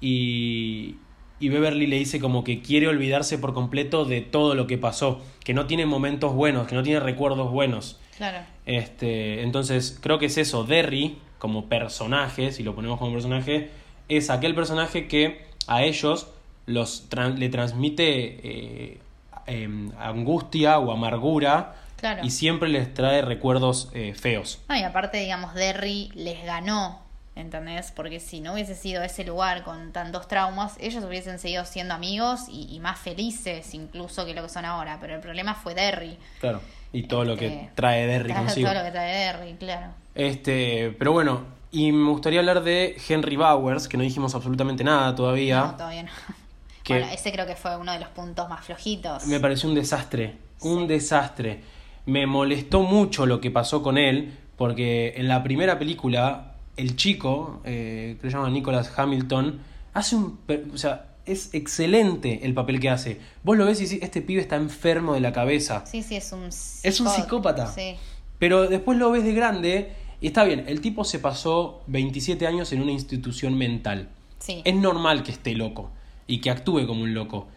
[0.00, 0.96] y,
[1.38, 5.22] y Beverly le dice como que quiere olvidarse por completo de todo lo que pasó,
[5.44, 8.00] que no tiene momentos buenos, que no tiene recuerdos buenos.
[8.16, 8.38] Claro.
[8.64, 10.64] Este, entonces, creo que es eso.
[10.64, 13.70] Derry, como personaje, si lo ponemos como personaje,
[14.08, 16.28] es aquel personaje que a ellos
[16.66, 18.04] los tran- le transmite
[18.42, 19.00] eh,
[19.46, 22.24] em, angustia o amargura Claro.
[22.24, 24.60] y siempre les trae recuerdos eh, feos.
[24.68, 27.00] No, y aparte, digamos, Derry les ganó,
[27.36, 27.90] ¿entendés?
[27.92, 32.48] Porque si no hubiese sido ese lugar con tantos traumas, ellos hubiesen seguido siendo amigos
[32.50, 34.98] y, y más felices incluso que lo que son ahora.
[35.00, 36.18] Pero el problema fue Derry.
[36.40, 36.60] Claro.
[36.92, 38.68] Y todo lo que Este, trae Derry consigo.
[38.68, 39.88] Todo lo que trae Derry, claro.
[40.14, 45.14] Este, pero bueno, y me gustaría hablar de Henry Bowers, que no dijimos absolutamente nada
[45.14, 45.60] todavía.
[45.60, 46.10] No, todavía no.
[46.82, 49.26] Que- Bueno, ese creo que fue uno de los puntos más flojitos.
[49.26, 51.60] Me pareció un desastre, un desastre.
[52.06, 57.60] Me molestó mucho lo que pasó con él, porque en la primera película, el chico,
[57.64, 59.58] eh, que se llama Nicholas Hamilton,
[59.94, 60.38] hace un...
[60.72, 63.20] O sea, es excelente el papel que hace.
[63.42, 65.84] Vos lo ves y decís, este pibe está enfermo de la cabeza.
[65.86, 67.66] Sí, sí, es un Es un psicó- psicópata.
[67.72, 67.96] Sí.
[68.38, 72.72] Pero después lo ves de grande y está bien, el tipo se pasó 27 años
[72.72, 74.08] en una institución mental.
[74.38, 74.62] Sí.
[74.64, 75.90] Es normal que esté loco
[76.26, 77.48] y que actúe como un loco.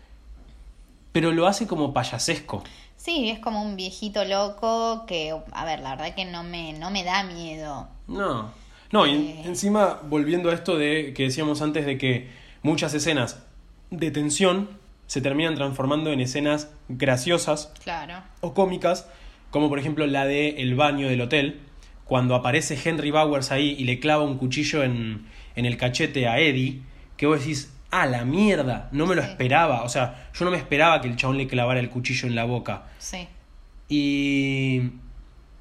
[1.12, 2.64] pero lo hace como payasesco.
[2.96, 6.92] Sí, es como un viejito loco que, a ver, la verdad que no me, no
[6.92, 7.88] me da miedo.
[8.08, 8.52] No.
[8.92, 9.42] No, y Eh.
[9.46, 12.30] encima, volviendo a esto de que decíamos antes de que
[12.62, 13.40] muchas escenas
[13.92, 14.70] de tensión
[15.08, 18.22] se terminan transformando en escenas graciosas Claro.
[18.42, 19.08] o cómicas,
[19.50, 21.60] como por ejemplo la de El baño del hotel,
[22.06, 25.26] cuando aparece Henry Bowers ahí y le clava un cuchillo en,
[25.56, 26.82] en el cachete a Eddie,
[27.18, 29.30] que vos decís, ah, la mierda, no me lo Sí.
[29.30, 32.36] esperaba, o sea, yo no me esperaba que el chabón le clavara el cuchillo en
[32.36, 32.84] la boca.
[33.00, 33.28] Sí.
[33.88, 34.92] Y,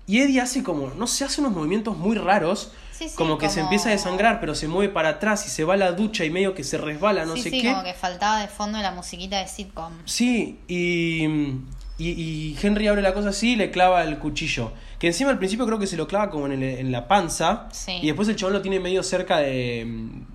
[0.06, 3.48] y Eddie hace como, no sé, hace unos movimientos muy raros, Sí, sí, como que
[3.48, 6.24] se empieza a desangrar, pero se mueve para atrás y se va a la ducha
[6.24, 7.70] y medio que se resbala, no sí, sé sí, qué.
[7.70, 9.92] como que faltaba de fondo la musiquita de sitcom.
[10.04, 11.24] Sí, y,
[11.98, 14.72] y, y Henry abre la cosa así y le clava el cuchillo.
[14.98, 17.68] Que encima al principio creo que se lo clava como en, el- en la panza.
[17.70, 17.98] Sí.
[18.02, 19.86] Y después el chabón lo tiene medio cerca de,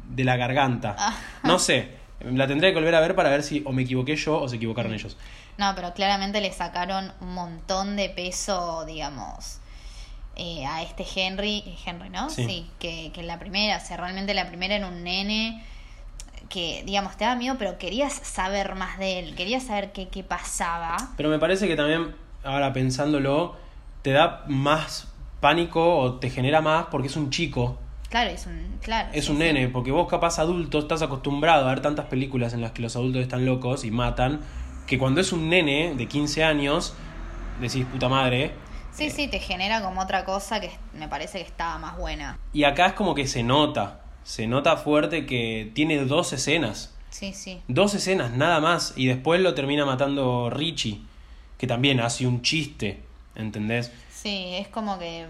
[0.10, 0.96] de la garganta.
[0.98, 1.18] Ah.
[1.44, 1.90] No sé,
[2.22, 4.56] la tendré que volver a ver para ver si o me equivoqué yo o se
[4.56, 5.18] equivocaron ellos.
[5.58, 9.58] No, pero claramente le sacaron un montón de peso, digamos,
[10.36, 12.30] eh, a este Henry, Henry, ¿no?
[12.30, 12.68] Sí.
[12.80, 15.64] que, que la primera, o sea, realmente la primera era un nene
[16.50, 20.24] que, digamos, te daba miedo, pero querías saber más de él, querías saber qué, qué
[20.24, 20.98] pasaba.
[21.18, 23.56] Pero me parece que también, ahora pensándolo,
[24.02, 25.08] te da más
[25.40, 27.78] pánico o te genera más porque es un chico.
[28.10, 29.10] Claro, es un, claro.
[29.14, 29.44] Es sí, un sí.
[29.44, 32.96] nene, porque vos capaz adulto estás acostumbrado a ver tantas películas en las que los
[32.96, 34.42] adultos están locos y matan,
[34.86, 36.94] que cuando es un nene de 15 años,
[37.60, 38.52] decís puta madre.
[38.94, 42.38] Sí, sí, te genera como otra cosa que me parece que estaba más buena.
[42.54, 47.34] Y acá es como que se nota, se nota fuerte que tiene dos escenas, Sí,
[47.34, 47.62] sí.
[47.68, 51.02] dos escenas nada más, y después lo termina matando Richie,
[51.58, 53.02] que también hace un chiste,
[53.36, 53.92] ¿entendés?
[54.12, 55.28] Sí, es como que.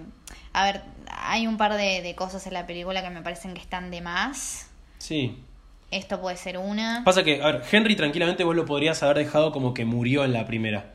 [0.53, 3.61] A ver, hay un par de, de cosas en la película que me parecen que
[3.61, 4.69] están de más.
[4.99, 5.39] Sí.
[5.89, 7.01] Esto puede ser una.
[7.05, 10.33] Pasa que, a ver, Henry tranquilamente vos lo podrías haber dejado como que murió en
[10.33, 10.92] la primera.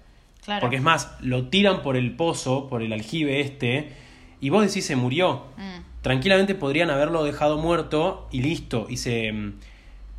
[0.48, 0.62] Claro.
[0.62, 3.92] Porque es más, lo tiran por el pozo, por el aljibe este,
[4.40, 5.44] y vos decís se murió.
[5.58, 8.86] Mm, Tranquilamente podrían haberlo dejado muerto y listo.
[8.88, 9.58] Y se, mm,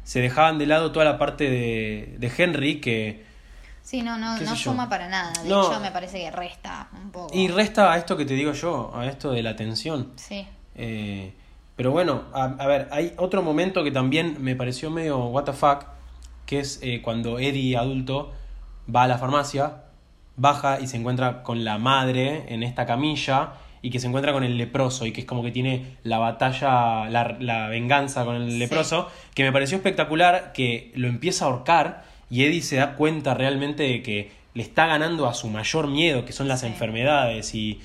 [0.04, 3.26] se dejaban de lado toda la parte de, de Henry que...
[3.82, 4.56] Sí, no, no, ¿Qué no yo?
[4.72, 5.34] suma para nada.
[5.42, 5.64] De No.
[5.68, 7.36] hecho, me parece que resta un poco.
[7.36, 10.12] Y resta a esto que te digo yo, a esto de la tensión.
[10.16, 10.46] Sí.
[10.76, 11.34] Eh,
[11.76, 15.54] pero bueno, a, a ver, hay otro momento que también me pareció medio what the
[15.54, 15.86] fuck,
[16.46, 18.32] que es eh, cuando Eddie adulto
[18.94, 19.86] va a la farmacia,
[20.40, 24.44] baja y se encuentra con la madre en esta camilla y que se encuentra con
[24.44, 28.52] el leproso y que es como que tiene la batalla, la, la venganza con el
[28.52, 28.58] Sí.
[28.58, 33.34] leproso, que me pareció espectacular que lo empieza a ahorcar y Eddie se da cuenta
[33.34, 36.68] realmente de que le está ganando a su mayor miedo, que son las Sí.
[36.68, 37.80] enfermedades y,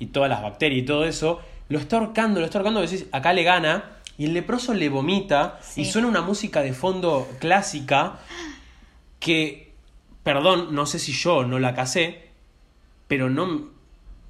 [0.00, 3.32] y todas las bacterias y todo eso, lo está ahorcando, lo está ahorcando, decís, acá
[3.32, 3.84] le gana,
[4.18, 8.14] y el leproso le vomita, y suena una música de fondo clásica
[9.20, 9.65] que,
[10.26, 12.18] perdón, no sé si yo no la casé,
[13.06, 13.70] pero no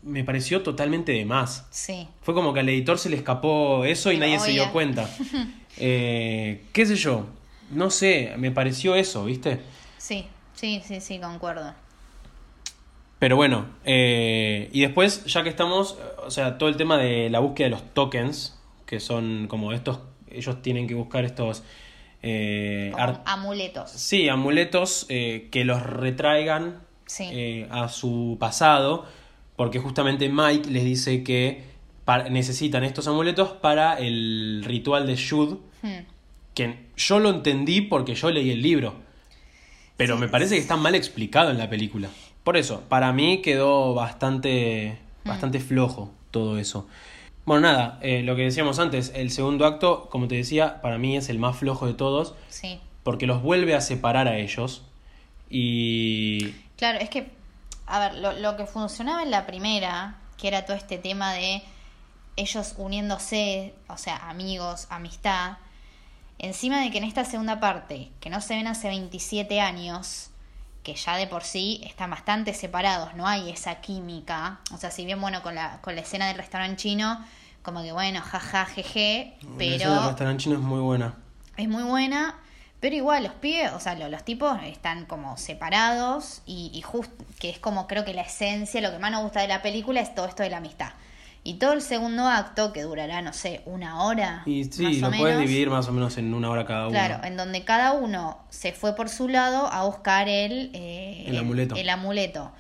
[0.02, 1.66] me pareció totalmente de más.
[1.70, 2.06] Sí.
[2.20, 5.08] Fue como que al editor se le escapó eso y Pero nadie se dio cuenta.
[5.78, 7.26] Eh, ¿Qué sé yo?
[7.70, 9.60] No sé, me pareció eso, ¿viste?
[9.98, 11.74] Sí, sí, sí, sí, concuerdo.
[13.18, 17.40] Pero bueno, eh, y después, ya que estamos, o sea, todo el tema de la
[17.40, 21.62] búsqueda de los tokens, que son como estos, ellos tienen que buscar estos...
[22.22, 22.92] eh,
[23.24, 23.90] amuletos.
[23.90, 27.28] sí, amuletos eh, que los retraigan Sí.
[27.30, 29.04] eh, a su pasado,
[29.54, 31.62] porque justamente Mike les dice que
[32.30, 36.04] necesitan estos amuletos para el ritual de Shud, Hmm.
[36.54, 38.94] que yo lo entendí porque yo leí el libro,
[39.96, 40.20] pero Sí.
[40.20, 42.08] me parece que está mal explicado en la película.
[42.44, 45.28] Por eso, para mí quedó bastante, Mm.
[45.28, 46.88] bastante flojo todo eso.
[47.46, 51.16] Bueno, nada, eh, lo que decíamos antes, el segundo acto, como te decía, para mí
[51.16, 52.80] es el más flojo de todos, Sí.
[53.04, 54.82] porque los vuelve a separar a ellos.
[55.48, 57.30] Y Claro, es que,
[57.86, 61.62] a ver, lo, lo que funcionaba en la primera, que era todo este tema de
[62.34, 65.58] ellos uniéndose, o sea, amigos, amistad,
[66.38, 70.30] encima de que en esta segunda parte, que no se ven hace 27 años,
[70.86, 75.04] que ya de por sí están bastante separados, no hay esa química, o sea, si
[75.04, 77.24] bien, bueno, con la, con la escena del restaurante chino,
[77.64, 81.14] como que bueno, jaja, jeje, la escena del pero restaurante chino es muy buena.
[81.56, 82.36] es muy buena,
[82.78, 87.10] pero igual los pibes, o sea, lo- los, tipos están como separados y, y just,
[87.40, 90.00] que es como creo que la esencia, lo que más nos gusta de la película
[90.00, 90.90] es todo esto de la amistad.
[91.46, 94.42] Y todo el segundo acto, que durará, no sé, una hora.
[94.46, 96.88] Y sí, más lo o puedes menos, dividir más o menos en una hora cada
[96.88, 96.90] uno.
[96.90, 101.38] Claro, en donde cada uno se fue por su lado a buscar el, eh, El
[101.38, 101.76] amuleto.
[101.76, 102.50] el amuleto.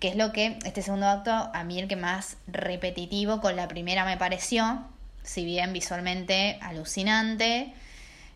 [0.00, 3.68] Que es lo que este segundo acto, a mí el que más repetitivo con la
[3.68, 4.84] primera me pareció,
[5.22, 7.72] si bien visualmente alucinante,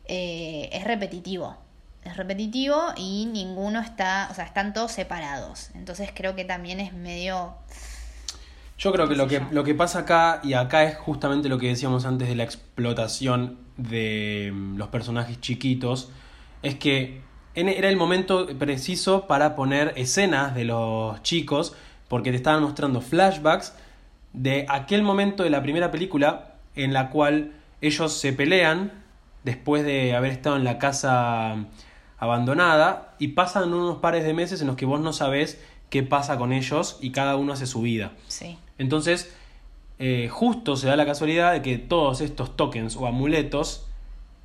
[0.05, 1.57] eh, es repetitivo.
[2.05, 5.71] es repetitivo y ninguno está, o sea, están todos separados.
[5.75, 7.57] Entonces creo que también es medio...
[8.79, 11.67] Yo creo que lo, que lo que pasa acá, y acá es justamente lo que
[11.67, 16.11] decíamos antes de la explotación de mm, los personajes chiquitos,
[16.63, 17.23] es que
[17.55, 21.75] era el momento preciso para poner escenas de los chicos,
[22.07, 23.75] porque te estaban mostrando flashbacks
[24.33, 28.93] de aquel momento de la primera película en la cual ellos se pelean
[29.43, 31.57] después de haber estado en la casa
[32.19, 35.61] abandonada y pasan unos pares de meses en los que vos no sabés
[35.91, 38.13] qué pasa con ellos y cada uno hace su vida.
[38.29, 39.35] Sí, Entonces,
[39.99, 43.87] eh, justo se da la casualidad de que todos estos tokens o amuletos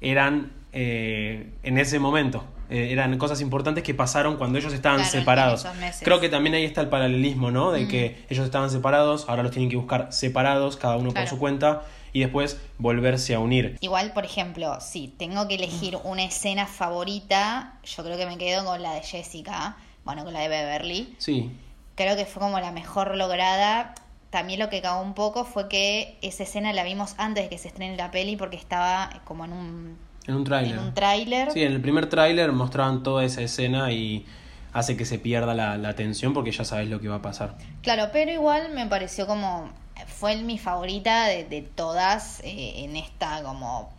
[0.02, 2.44] eran eh, en ese momento.
[2.72, 5.68] Eh, eran cosas importantes que pasaron cuando ellos estaban Claro, separados.
[6.02, 7.72] Creo que también ahí está el paralelismo, ¿no?
[7.72, 7.88] De Mm.
[7.88, 11.26] que ellos estaban separados, ahora los tienen que buscar separados, cada uno Claro.
[11.26, 13.78] por su cuenta, y después volverse a unir.
[13.82, 18.66] Igual, por ejemplo, si tengo que elegir una escena favorita, yo creo que me quedo
[18.66, 21.16] con la de Jessica, bueno, con la de Beverly.
[21.18, 21.52] Sí,
[21.96, 23.94] Creo que fue como la mejor lograda.
[24.32, 27.60] También lo que cagó un poco fue que esa escena la vimos antes de que
[27.60, 30.80] se estrene la peli porque estaba como en un, en un en tráiler.
[30.80, 31.52] un tráiler.
[31.52, 34.26] Sí, en el primer tráiler mostraban toda esa escena y
[34.74, 37.56] hace que se pierda la, la atención porque ya sabes lo que va a pasar.
[37.84, 39.70] Claro, pero igual me pareció como
[40.08, 43.92] fue mi favorita de, de todas eh, en esta como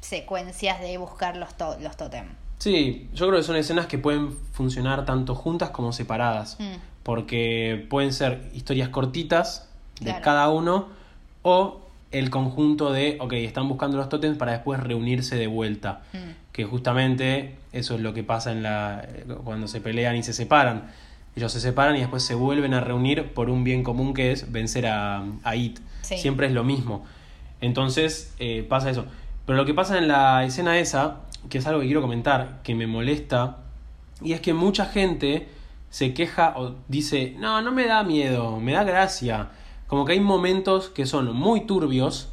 [0.00, 2.28] secuencias de buscar los, to- los totem.
[2.58, 6.56] Sí, yo creo que son escenas que pueden funcionar tanto juntas como separadas.
[6.58, 6.74] Mm.
[7.02, 9.68] Porque pueden ser historias cortitas
[10.00, 10.24] de Claro.
[10.24, 10.88] cada uno
[11.42, 16.02] o el conjunto de, ok, están buscando los tótems para después reunirse de vuelta.
[16.12, 16.18] Mm.
[16.52, 19.06] Que justamente eso es lo que pasa en la
[19.44, 20.90] cuando se pelean y se separan.
[21.36, 24.50] Ellos se separan y después se vuelven a reunir por un bien común que es
[24.50, 25.78] vencer a, a It.
[26.02, 26.18] Sí.
[26.18, 27.04] Siempre es lo mismo.
[27.60, 29.04] Entonces eh, pasa eso.
[29.46, 32.74] Pero lo que pasa en la escena esa, que es algo que quiero comentar, que
[32.74, 33.58] me molesta,
[34.22, 35.48] y es que mucha gente
[35.90, 39.48] se queja o dice, no, no me da miedo, me da gracia.
[39.86, 42.28] Como que hay momentos que son muy turbios,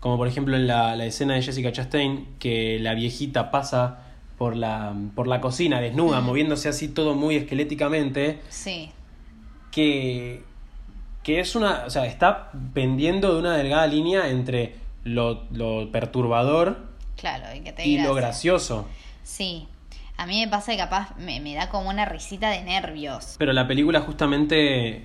[0.00, 4.00] como por ejemplo en la, la escena de Jessica Chastain, que la viejita pasa
[4.36, 6.24] por la, por la cocina desnuda, Mm.
[6.24, 8.90] moviéndose así todo muy esqueléticamente, Sí,
[9.70, 10.42] que,
[11.22, 16.78] que es una, o sea, está pendiendo de una delgada línea entre lo, lo perturbador
[17.16, 18.86] claro, y que te y lo gracioso.
[19.22, 19.68] Sí,
[20.16, 23.36] a mí me pasa que capaz me, me da como una risita de nervios.
[23.38, 25.04] Pero la película justamente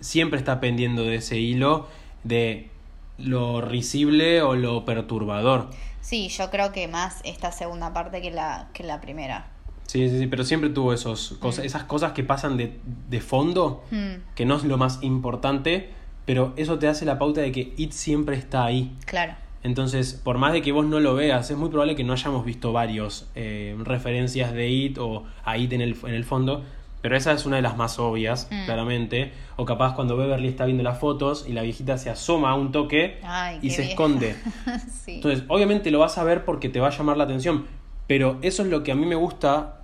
[0.00, 1.88] siempre está pendiendo de ese hilo
[2.24, 2.70] de
[3.18, 5.70] lo risible o lo perturbador.
[6.00, 9.48] Sí, yo creo que más esta segunda parte que la, que la primera.
[9.86, 13.84] Sí, sí, sí, pero siempre tuvo esos cosas, esas cosas que pasan de, de fondo,
[13.90, 15.90] Mm, que no es lo más importante,
[16.24, 18.92] pero eso te hace la pauta de que It siempre está ahí.
[19.06, 19.34] claro.
[19.66, 22.44] Entonces, por más de que vos no lo veas, es muy probable que no hayamos
[22.44, 26.62] visto varios eh, referencias de It o a It en el, en el fondo,
[27.02, 28.64] pero esa es una de las más obvias, Mm.
[28.64, 29.32] claramente.
[29.56, 32.70] O capaz cuando Beverly está viendo las fotos y la viejita se asoma a un
[32.70, 33.90] toque Ay, y se vieja.
[33.90, 34.36] esconde.
[35.04, 35.16] sí.
[35.16, 37.66] Entonces, obviamente lo vas a ver porque te va a llamar la atención,
[38.06, 39.80] pero eso es lo que a mí me gusta,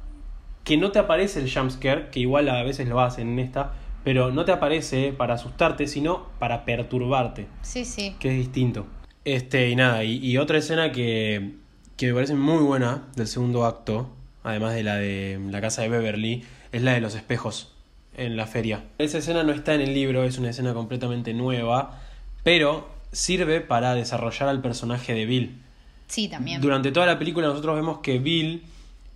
[0.62, 3.72] que no te aparece el jumpscare, que igual a veces lo hacen en esta,
[4.04, 8.14] pero no te aparece para asustarte, sino para perturbarte sí, sí.
[8.20, 8.86] que es distinto.
[9.24, 11.52] Este, y nada, y, y otra escena que,
[11.96, 14.10] que me parece muy buena del segundo acto,
[14.42, 17.72] además de la de la casa de Beverly, es la de los espejos
[18.16, 18.84] en la feria.
[18.98, 22.00] Esa escena no está en el libro, es una escena completamente nueva,
[22.42, 25.62] pero sirve para desarrollar al personaje de Bill.
[26.08, 26.60] Sí, también.
[26.60, 28.64] Durante toda la película nosotros vemos que Bill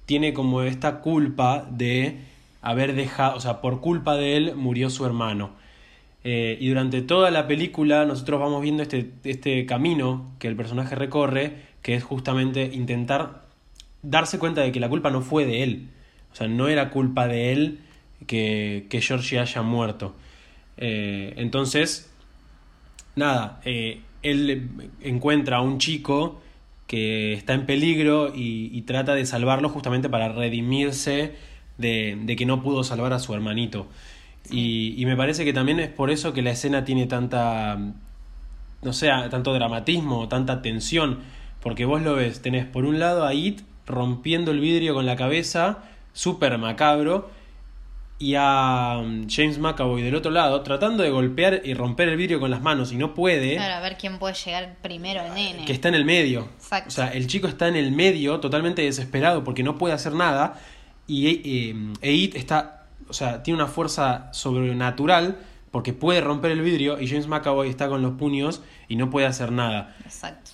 [0.07, 2.21] tiene como esta culpa de
[2.63, 5.51] haber dejado, o sea, por culpa de él murió su hermano.
[6.29, 10.97] Eh, y durante toda la película nosotros vamos viendo este, este camino que el personaje
[10.97, 13.45] recorre, que es justamente intentar
[14.03, 15.89] darse cuenta de que la culpa no fue de él.
[16.33, 17.79] O sea, no era culpa de él
[18.27, 20.17] que, que Georgie haya muerto.
[20.79, 22.13] Eh, entonces,
[23.15, 26.43] nada, eh, él encuentra a un chico
[26.89, 31.35] que está en peligro y, y trata de salvarlo justamente para redimirse
[31.79, 33.87] de, de que no pudo salvar a su hermanito.
[34.51, 37.79] Y, y me parece que también es por eso que la escena tiene tanta,
[38.83, 41.21] no sé, tanto dramatismo, tanta tensión,
[41.61, 45.17] porque vos lo ves, tenés por un lado a It rompiendo el vidrio con la
[45.17, 45.79] cabeza,
[46.13, 47.31] súper macabro,
[48.19, 52.41] y a um, James McAvoy del otro lado tratando de golpear y romper el vidrio
[52.41, 55.65] con las manos y no puede, Claro, a ver quién puede llegar primero, el nene.
[55.67, 56.49] que está en el medio.
[56.57, 56.89] Exacto.
[56.89, 60.59] O sea, el chico está en el medio, totalmente desesperado porque no puede hacer nada.
[61.07, 62.76] Y eh, e It está,
[63.09, 65.39] o sea, tiene una fuerza sobrenatural
[65.71, 69.27] porque puede romper el vidrio y James McAvoy está con los puños y no puede
[69.27, 69.97] hacer nada.
[70.05, 70.53] Exacto.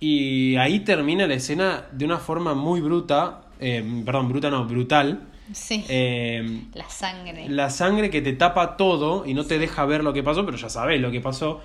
[0.00, 5.22] Y ahí termina la escena de una forma muy bruta eh, perdón, bruta no, brutal.
[5.52, 5.84] Sí.
[5.88, 7.48] Eh, la sangre.
[7.48, 10.56] la sangre que te tapa todo y no te deja ver lo que pasó, pero
[10.56, 11.60] ya sabes lo que pasó.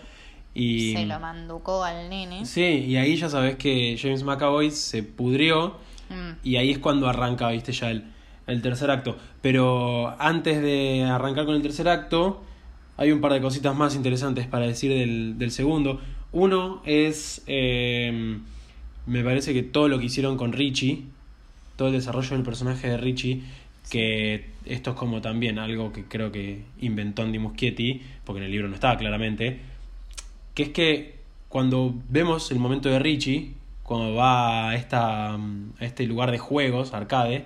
[0.55, 2.45] Y, Se lo manducó al nene.
[2.45, 5.77] Sí, y ahí ya sabes que James McAvoy se pudrió
[6.13, 8.03] Mm, y ahí es cuando arranca, viste, ya el,
[8.47, 9.17] el tercer acto.
[9.41, 12.43] Pero antes de arrancar con el tercer acto,
[12.97, 16.01] hay un par de cositas más interesantes para decir del, del segundo.
[16.31, 18.39] Uno es, eh,
[19.05, 21.03] me parece que todo lo que hicieron con Richie,
[21.75, 23.43] todo el desarrollo del personaje de Richie,
[23.89, 28.51] que esto es como también algo que creo que inventó Andy Muschietti, porque en el
[28.51, 29.59] libro no estaba claramente,
[30.53, 31.19] que es que
[31.49, 35.39] cuando vemos el momento de Richie, cuando va a, esta, a
[35.81, 37.45] este lugar de juegos, arcade.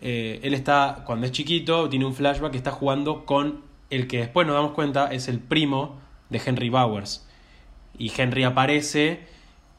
[0.00, 4.18] Eh, él está, cuando es chiquito, tiene un flashback que está jugando con el que
[4.18, 5.98] después nos damos cuenta es el primo
[6.30, 7.26] de Henry Bowers.
[7.98, 9.20] Y Henry aparece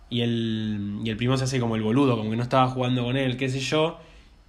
[0.09, 3.03] y el, y el primo se hace como el boludo, como que no estaba jugando
[3.03, 3.97] con él, qué sé yo.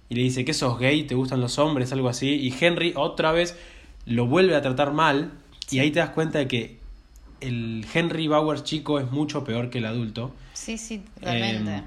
[0.09, 1.03] Y le dice, ¿qué sos gay?
[1.03, 1.91] ¿Te gustan los hombres?
[1.91, 2.35] Algo así.
[2.35, 3.57] Y Henry otra vez
[4.05, 5.31] lo vuelve a tratar mal.
[5.71, 6.77] Y ahí te das cuenta de que
[7.39, 10.33] el Henry Bowers chico es mucho peor que el adulto.
[10.53, 11.77] Sí, sí, totalmente.
[11.77, 11.83] Eh,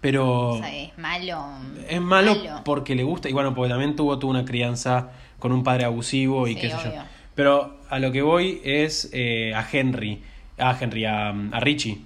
[0.00, 0.50] Pero...
[0.50, 1.44] o sea, es malo.
[1.88, 2.34] Es malo,
[2.64, 6.48] porque le gusta, y bueno, porque también tuvo, tuvo una crianza con un padre abusivo
[6.48, 7.02] y Sí, qué sé yo.
[7.34, 10.22] Pero a lo que voy es eh, a Henry,
[10.58, 11.98] a Henry, a, a Richie.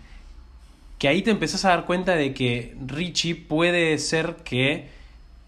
[0.99, 4.89] Que ahí te empezás a dar cuenta de que Richie puede ser que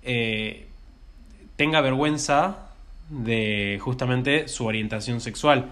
[0.02, 0.66] eh,
[1.56, 2.68] tenga vergüenza
[3.08, 5.66] de justamente su orientación sexual.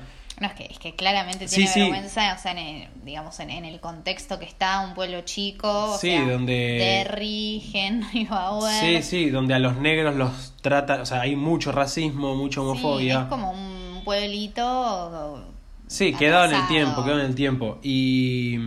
[0.44, 1.80] No, es que, es que claramente tiene sí.
[1.80, 5.92] vergüenza, o sea, en el- digamos, en, en el contexto que está, un pueblo chico,
[5.94, 8.72] o Sí, sea, donde- Terry, Henry Bauer.
[8.80, 13.22] Sí, sí, donde a los negros los trata, o sea, hay mucho racismo, mucha homofobia.
[13.22, 15.44] es como un pueblito.
[15.86, 16.74] Sí, quedado en el atrasado.
[16.74, 17.78] tiempo, quedado en el tiempo.
[17.82, 18.58] Y,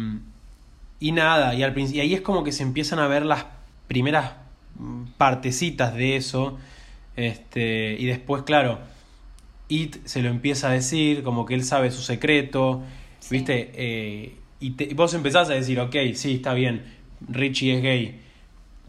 [1.00, 3.46] y nada, y, al princi- y ahí es como que se empiezan a ver las
[3.88, 4.32] primeras
[4.80, 6.58] mm, partecitas de eso.
[7.16, 8.80] Este, y después, claro,
[9.70, 12.84] It se lo empieza a decir, como que él sabe su secreto,
[13.20, 13.28] Sí.
[13.36, 13.72] ¿viste?
[13.74, 16.86] Eh, y, te- vos empezás a decir, ok, sí, está bien,
[17.28, 18.22] Richie es gay.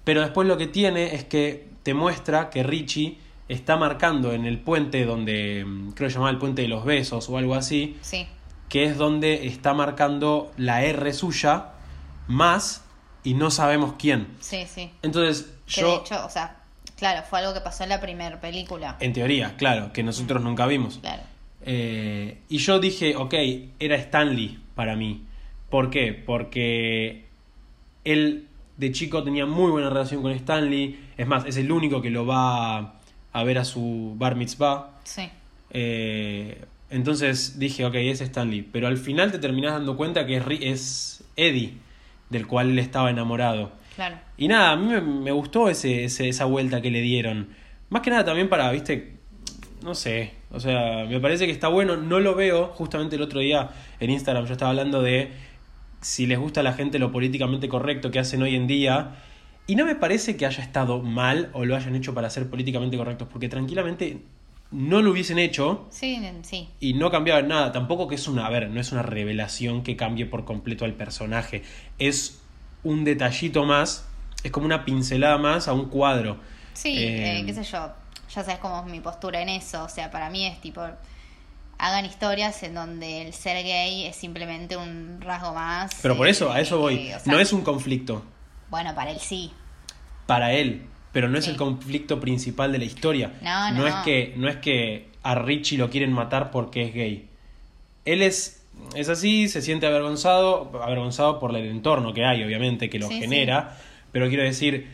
[0.05, 3.19] Pero después lo que tiene es que te muestra que Richie
[3.49, 6.85] está marcando en el puente donde, mm, creo que se llamaba el puente de los
[6.85, 8.27] besos o algo así, Sí,
[8.69, 11.71] que es donde está marcando la R suya
[12.27, 12.85] más
[13.25, 14.29] y no sabemos quién.
[14.41, 14.91] sí, sí.
[15.03, 16.58] Entonces, Que yo, de hecho, o sea,
[16.99, 18.97] claro, fue algo que pasó en la primera película.
[19.01, 20.99] en teoría, claro, que nosotros nunca vimos.
[20.99, 21.23] Claro.
[21.65, 23.35] Eh, y yo dije, ok,
[23.79, 25.25] era Stanley para mí.
[25.71, 26.13] ¿Por qué?
[26.13, 27.25] Porque
[28.05, 28.47] él
[28.77, 30.99] de chico tenía muy buena relación con Stanley.
[31.17, 32.95] Es más, es el único que lo va
[33.33, 34.91] a ver a su bar mitzvah.
[35.05, 35.29] Sí,
[35.71, 38.63] Eh, entonces dije, ok, es Stanley.
[38.63, 41.75] Pero al final te terminás dando cuenta que es, es Eddie,
[42.31, 43.73] del cual él estaba enamorado.
[43.99, 44.17] Claro.
[44.37, 47.49] Y nada, a mí me, me gustó ese, ese- esa vuelta que le dieron.
[47.91, 49.15] Más que nada también para, viste,
[49.83, 51.97] no sé, o sea, me parece que está bueno.
[51.97, 55.33] No lo veo, justamente el otro día en Instagram yo estaba hablando de
[56.01, 59.17] si les gusta a la gente lo políticamente correcto que hacen hoy en día.
[59.67, 62.97] Y no me parece que haya estado mal o lo hayan hecho para ser políticamente
[62.97, 64.19] correctos, porque tranquilamente
[64.71, 66.69] no lo hubiesen hecho Sí, sí.
[66.79, 67.73] y no cambiaba nada.
[67.73, 70.95] Tampoco que es una, a ver, no es una revelación que cambie por completo al
[70.95, 71.63] personaje.
[71.99, 72.38] Es
[72.85, 74.07] un detallito más,
[74.43, 76.39] es como una pincelada más a un cuadro.
[76.75, 77.93] Sí, Eh, eh, qué sé yo,
[78.35, 80.81] ya sabes cómo es mi postura en eso, o sea, para mí es tipo,
[81.79, 85.93] hagan historias en donde el ser gay es simplemente un rasgo más.
[86.03, 87.13] Pero por eh, eso, a eso eh, voy.
[87.13, 88.23] o sea, No es un conflicto
[88.71, 89.53] Bueno, para él sí.
[90.27, 91.51] para él, pero no es Sí.
[91.53, 93.33] el conflicto principal de la historia.
[93.43, 93.87] No, no.
[93.87, 97.29] es que no es que a Richie lo quieren matar porque es gay.
[98.05, 98.58] Él es
[98.95, 103.21] es así, se siente avergonzado, avergonzado por el entorno que hay, obviamente, que lo Sí,
[103.21, 103.77] genera,
[104.13, 104.89] pero quiero decir,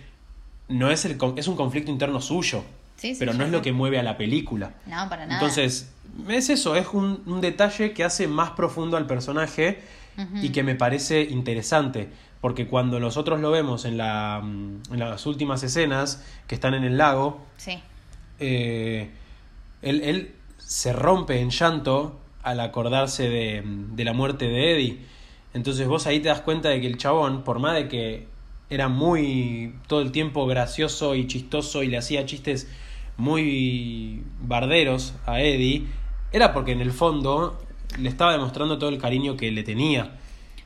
[0.69, 2.65] no es el es un conflicto interno suyo,
[2.97, 4.73] Sí, pero no es lo que mueve a la película.
[4.87, 5.35] No, para nada.
[5.41, 5.93] Entonces,
[6.29, 9.81] es eso, es un, un detalle que hace más profundo al personaje
[10.41, 12.09] y que me parece interesante.
[12.41, 16.85] Porque cuando nosotros lo vemos en, la, mm, en las últimas escenas que están en
[16.85, 17.79] el lago, Sí,
[18.39, 19.11] eh,
[19.83, 24.99] él, él se rompe en llanto al acordarse de, de la muerte de Eddie.
[25.55, 28.27] Entonces vos ahí te das cuenta de que el chabón, por más de que
[28.71, 32.69] era muy todo el tiempo gracioso y chistoso y le hacía chistes
[33.17, 35.87] muy barderos a Eddie,
[36.33, 37.61] era porque en el fondo
[37.99, 40.13] le estaba demostrando todo el cariño que le tenía.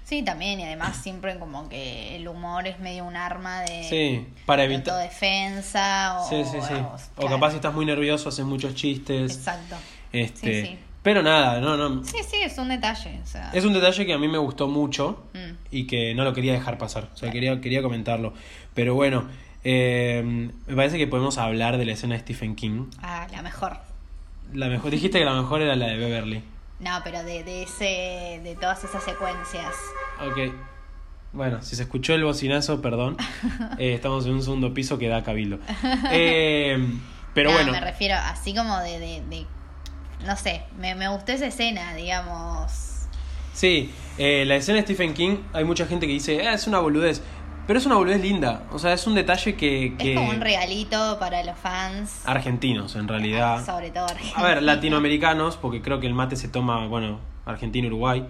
[0.05, 4.27] sí, también, y además siempre como que el humor es medio un arma de, Sí,
[4.47, 4.95] para de evitar...
[4.95, 6.73] autodefensa o, Sí, sí, sí.
[6.75, 7.35] o- O claro.
[7.35, 9.37] capaz si estás muy nervioso, haces muchos chistes.
[9.37, 9.77] Exacto.
[10.13, 10.79] Este, Sí, sí.
[11.03, 12.05] Pero nada, no, no.
[12.05, 13.21] Sí, sí, es un detalle.
[13.23, 15.55] O sea, Es un detalle que a mí me gustó mucho Mm.
[15.71, 17.09] y que no lo quería dejar pasar.
[17.15, 18.33] O sea, quería, quería comentarlo.
[18.75, 19.25] Pero bueno,
[19.65, 20.23] Eh,
[20.67, 22.87] me parece que podemos hablar de la escena de Stephen King.
[23.03, 23.77] Ah, la mejor.
[24.55, 26.43] La mejor, dijiste que la mejor era la de Beverly.
[26.81, 29.75] No, pero de, de ese, de todas esas secuencias.
[30.25, 30.55] Ok.
[31.33, 33.17] Bueno, si se escuchó el bocinazo, perdón.
[33.79, 35.59] Eh, estamos en un segundo piso que da cabildo.
[36.13, 36.79] Eh,
[37.35, 39.47] pero No, bueno, Me refiero así como de, de, de-
[40.27, 43.07] no sé, me, me gustó esa escena, digamos.
[43.53, 46.79] sí, eh, la escena de Stephen King, hay mucha gente que dice, "Ah, es una
[46.81, 47.23] boludez.
[47.67, 48.63] Pero es una boludez linda.
[48.73, 49.95] O sea, es un detalle que.
[49.99, 50.15] que...
[50.15, 52.23] Es como un regalito para los fans.
[52.25, 53.63] Argentinos, en realidad.
[53.67, 54.39] Sobre todo argentinos.
[54.39, 58.27] A ver, latinoamericanos, porque creo que el mate se toma, bueno, Argentina, Uruguay.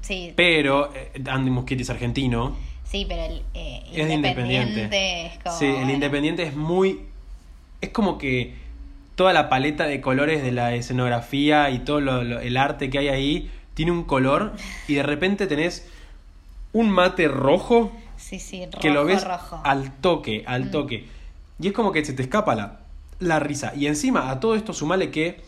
[0.00, 2.56] Sí, Pero eh, Andy Muschietti es argentino.
[2.84, 5.26] sí, pero el eh, Es Independiente.
[5.26, 5.58] es como.
[5.58, 7.00] Sí, el bueno, Independiente es muy.
[7.82, 8.54] Es como que
[9.20, 13.00] toda la paleta de colores de la escenografía y todo lo- lo- el arte que
[13.00, 14.54] hay ahí tiene un color
[14.88, 15.86] y de repente tenés
[16.72, 19.60] un mate rojo Sí, sí, rojo, que lo ves rojo.
[19.62, 20.70] al toque, al Mm.
[20.70, 21.04] toque.
[21.58, 22.80] Y es como que se te escapa la,
[23.18, 23.74] la risa.
[23.76, 25.42] Y encima a todo esto sumale que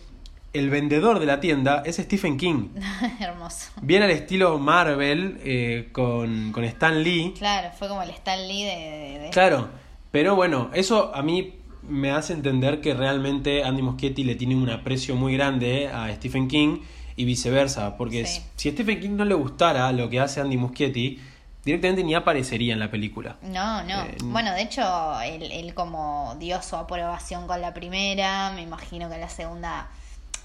[0.53, 2.69] el vendedor de la tienda es Stephen King.
[3.21, 3.71] Hermoso.
[3.81, 7.33] Bien al estilo Marvel eh, con, con Stan Lee.
[7.39, 8.77] Claro, fue como el Stan Lee de.
[8.77, 9.71] de- de- Claro,
[10.11, 11.55] pero bueno, eso a mí
[11.89, 16.49] me hace entender que realmente Andy Muschietti le tiene un aprecio muy grande a Stephen
[16.49, 16.79] King
[17.17, 18.41] y viceversa, porque Sí.
[18.57, 21.21] si a Stephen King no le gustara lo que hace Andy Muschietti,
[21.65, 23.37] directamente ni aparecería en la película.
[23.43, 24.03] No, no.
[24.03, 24.83] Eh, bueno, de hecho,
[25.23, 29.89] él, él como dio su aprobación con la primera, me imagino que la segunda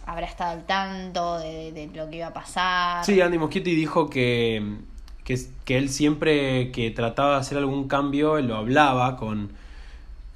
[0.05, 3.03] habrá estado al tanto de, de lo que iba a pasar.
[3.05, 4.77] Sí, Andy Muschietti dijo que,
[5.23, 9.51] que, que él siempre que trataba de hacer algún cambio, él lo hablaba con,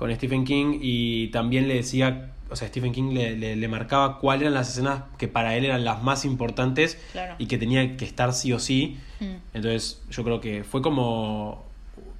[0.01, 4.17] con Stephen King y también le decía, o sea, Stephen King le, le, le marcaba
[4.17, 7.35] cuáles eran las escenas que para él eran las más importantes Claro.
[7.37, 8.97] y que tenía que estar sí o sí.
[9.19, 9.25] Mm.
[9.53, 11.67] Entonces yo creo que fue como...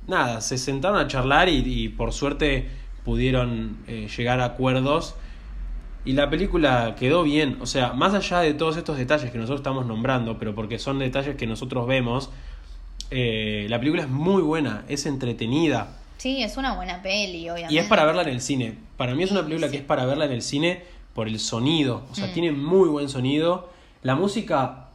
[0.08, 2.70] Nada, se sentaron a charlar y, y por suerte
[3.04, 5.16] pudieron eh, llegar a acuerdos.
[6.06, 9.62] Y la película quedó bien, o sea, más allá de todos estos detalles que nosotros
[9.62, 12.30] estamos nombrando, pero porque son detalles que nosotros vemos,
[13.10, 17.74] eh, la película es muy buena, es entretenida Sí, es una buena peli, obviamente.
[17.74, 18.76] y es para verla en el cine.
[18.98, 19.72] Para mí es una película Sí.
[19.72, 20.84] que es para verla en el cine
[21.16, 22.34] por el sonido, o sea, Mm.
[22.34, 23.70] tiene muy buen sonido.
[24.04, 24.90] La música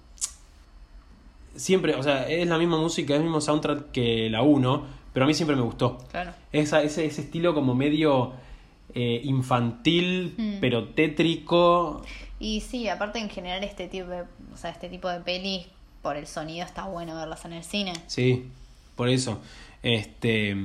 [1.56, 5.24] siempre, o sea, es la misma música, es el mismo soundtrack que la 1, pero
[5.24, 5.98] a mí siempre me gustó.
[6.10, 6.32] Claro.
[6.52, 8.32] Esa, ese, ese estilo como medio
[8.94, 10.54] eh, infantil, Mm.
[10.60, 12.02] pero tétrico.
[12.38, 14.22] Y sí, aparte en general este tipo de,
[14.54, 15.66] o sea, este tipo de pelis,
[16.02, 17.92] por el sonido está bueno verlas en el cine.
[18.06, 18.46] Sí,
[18.94, 19.40] por eso.
[19.82, 20.56] Este,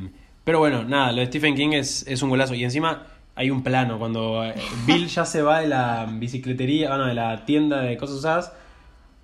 [0.44, 2.54] pero bueno, nada, lo de Stephen King es, es un golazo.
[2.56, 3.04] Y encima
[3.36, 7.46] hay un plano, cuando eh, Bill ya se va de la bicicletería, bueno, de la
[7.46, 8.54] tienda de cosas usadas,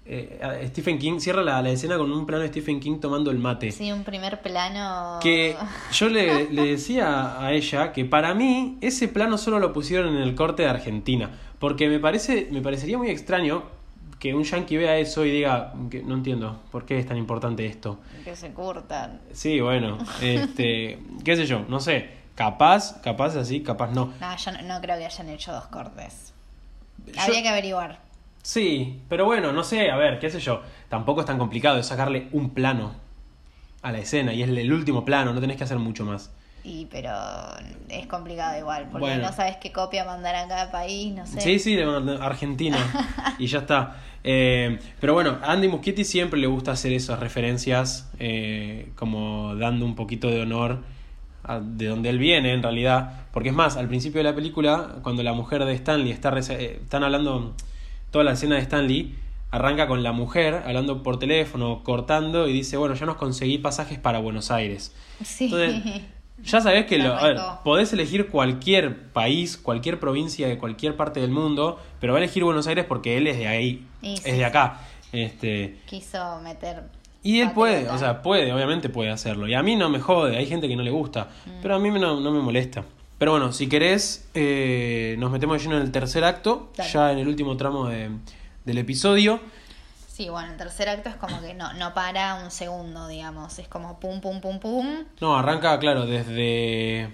[0.05, 3.39] eh, Stephen King cierra la, la escena con un plano de Stephen King tomando el
[3.39, 3.71] mate.
[3.71, 5.19] Sí, un primer plano.
[5.21, 5.55] Que
[5.91, 10.21] yo le, le decía a ella que para mí ese plano solo lo pusieron en
[10.21, 11.31] el corte de Argentina.
[11.59, 13.63] Porque me parece, me parecería muy extraño
[14.19, 17.65] que un yankee vea eso y diga, que no entiendo, ¿por qué es tan importante
[17.65, 17.99] esto?
[18.23, 19.21] que se curtan.
[19.31, 24.13] Sí, bueno, este, qué sé yo, no sé, capaz, capaz así, capaz no.
[24.19, 26.33] No, yo no, no creo que hayan hecho dos cortes.
[27.05, 27.99] Yo- Habría que averiguar.
[28.41, 31.85] Sí, pero bueno, no sé, a ver, qué sé yo, tampoco es tan complicado, es
[31.85, 32.93] sacarle un plano
[33.81, 36.31] a la escena y es el último plano, no tenés que hacer mucho más.
[36.67, 37.09] Y pero
[37.87, 39.27] es complicado igual, porque Bueno.
[39.27, 41.39] no sabes qué copia mandar a cada país, no sé.
[41.39, 42.77] Sí, sí, de Argentina.
[43.39, 43.95] y ya está.
[44.23, 49.85] Eh, pero bueno, a Andy Muschietti siempre le gusta hacer esas referencias, eh, como dando
[49.85, 50.79] un poquito de honor
[51.43, 53.27] a- de donde él viene, en realidad.
[53.31, 56.37] Porque es más, al principio de la película, cuando la mujer de Stanley está.
[56.37, 57.55] eh, están hablando.
[58.11, 59.15] Toda la escena de Stanley
[59.51, 63.97] arranca con la mujer hablando por teléfono, cortando, y dice: Bueno, ya nos conseguí pasajes
[63.99, 64.93] para Buenos Aires.
[65.23, 65.45] Sí.
[65.45, 66.01] Entonces,
[66.43, 71.19] ya sabés que lo, a ver, podés elegir cualquier país, cualquier provincia de cualquier parte
[71.19, 74.31] del mundo, pero va a elegir Buenos Aires porque él es de ahí, es sí,
[74.31, 74.81] de acá.
[75.11, 76.83] Este, Quiso meter.
[77.23, 79.47] y él puede, o sea, puede, obviamente puede hacerlo.
[79.47, 81.49] Y a mí no me jode, hay gente que no le gusta, Mm.
[81.61, 82.83] pero a mí no, no me molesta.
[83.17, 86.89] Pero bueno, si querés, eh, nos metemos lleno en el tercer acto, Dale.
[86.91, 88.09] ya en el último tramo de-
[88.63, 89.39] del episodio.
[90.17, 93.59] Sí, bueno, el tercer acto es como que no, no para un segundo, digamos.
[93.59, 95.03] Es como pum, pum, pum, pum.
[95.21, 97.09] No, arranca, claro, desde,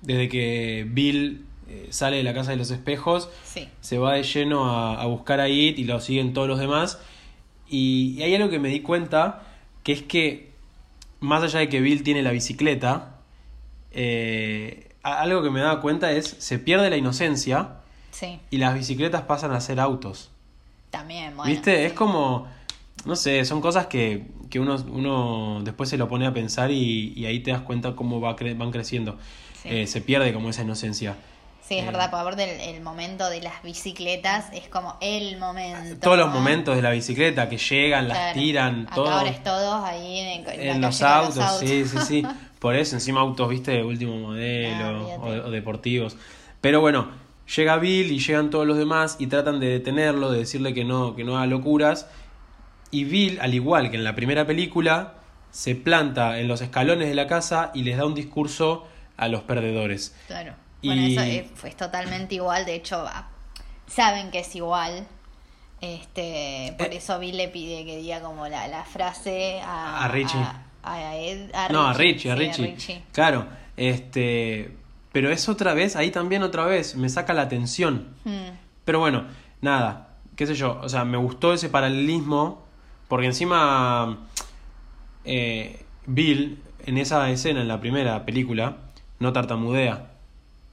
[0.00, 3.28] desde que Bill eh, sale de la casa de los espejos.
[3.44, 3.68] Sí.
[3.80, 6.98] se va de lleno a, a buscar a It y lo siguen todos los demás.
[7.68, 9.42] Y, y hay algo que me di cuenta,
[9.84, 10.50] que es que
[11.20, 13.20] más allá de que Bill tiene la bicicleta,
[13.92, 17.76] eh, algo que me daba cuenta es, se pierde la inocencia
[18.10, 20.32] Sí, y las bicicletas pasan a ser autos.
[20.98, 21.50] También, bueno.
[21.50, 21.84] ¿Viste?
[21.86, 22.46] Es como,
[23.04, 27.12] no sé, son cosas que, que uno, uno después se lo pone a pensar y,
[27.16, 29.18] y ahí te das cuenta cómo va cre- van creciendo.
[29.62, 29.68] Sí.
[29.70, 31.16] eh, se pierde como esa inocencia.
[31.66, 35.38] Sí, es Eh, verdad, por aparte el, el momento de las bicicletas es como el
[35.38, 35.96] momento.
[36.00, 39.10] Todos los momentos de la bicicleta que llegan, las tiran, todo.
[39.10, 42.22] ahora es todos ahí en, en En los autos, sí, sí, sí.
[42.58, 46.16] Por eso, encima autos, viste, de último modelo Ah, o deportivos.
[46.60, 47.08] Pero bueno,
[47.56, 51.14] llega Bill y llegan todos los demás y tratan de detenerlo, de decirle que no,
[51.16, 52.06] que no haga locuras.
[52.90, 55.14] Y Bill, al igual que en la primera película,
[55.50, 58.86] se planta en los escalones de la casa y les da un discurso
[59.16, 60.14] a los perdedores.
[60.26, 60.54] Claro.
[60.82, 62.66] Y- Bueno, eso es, fue totalmente igual.
[62.66, 63.28] De hecho, ah,
[63.86, 65.06] saben que es igual.
[65.80, 66.96] Este, por Eh.
[66.96, 70.38] eso Bill le pide que diga como la, la frase a, A Richie.
[70.38, 73.02] A, a Ed- a no, a Richie, a sí, Richie.
[73.12, 74.76] Claro, este.
[75.14, 78.08] Pero es otra vez, ahí también otra vez, me saca la atención.
[78.24, 78.50] Hmm,
[78.84, 79.24] Pero bueno,
[79.62, 82.62] nada, qué sé yo, o sea, me gustó ese paralelismo,
[83.08, 84.18] porque encima
[85.24, 88.76] eh, Bill, en esa escena, en la primera película,
[89.20, 90.10] no tartamudea.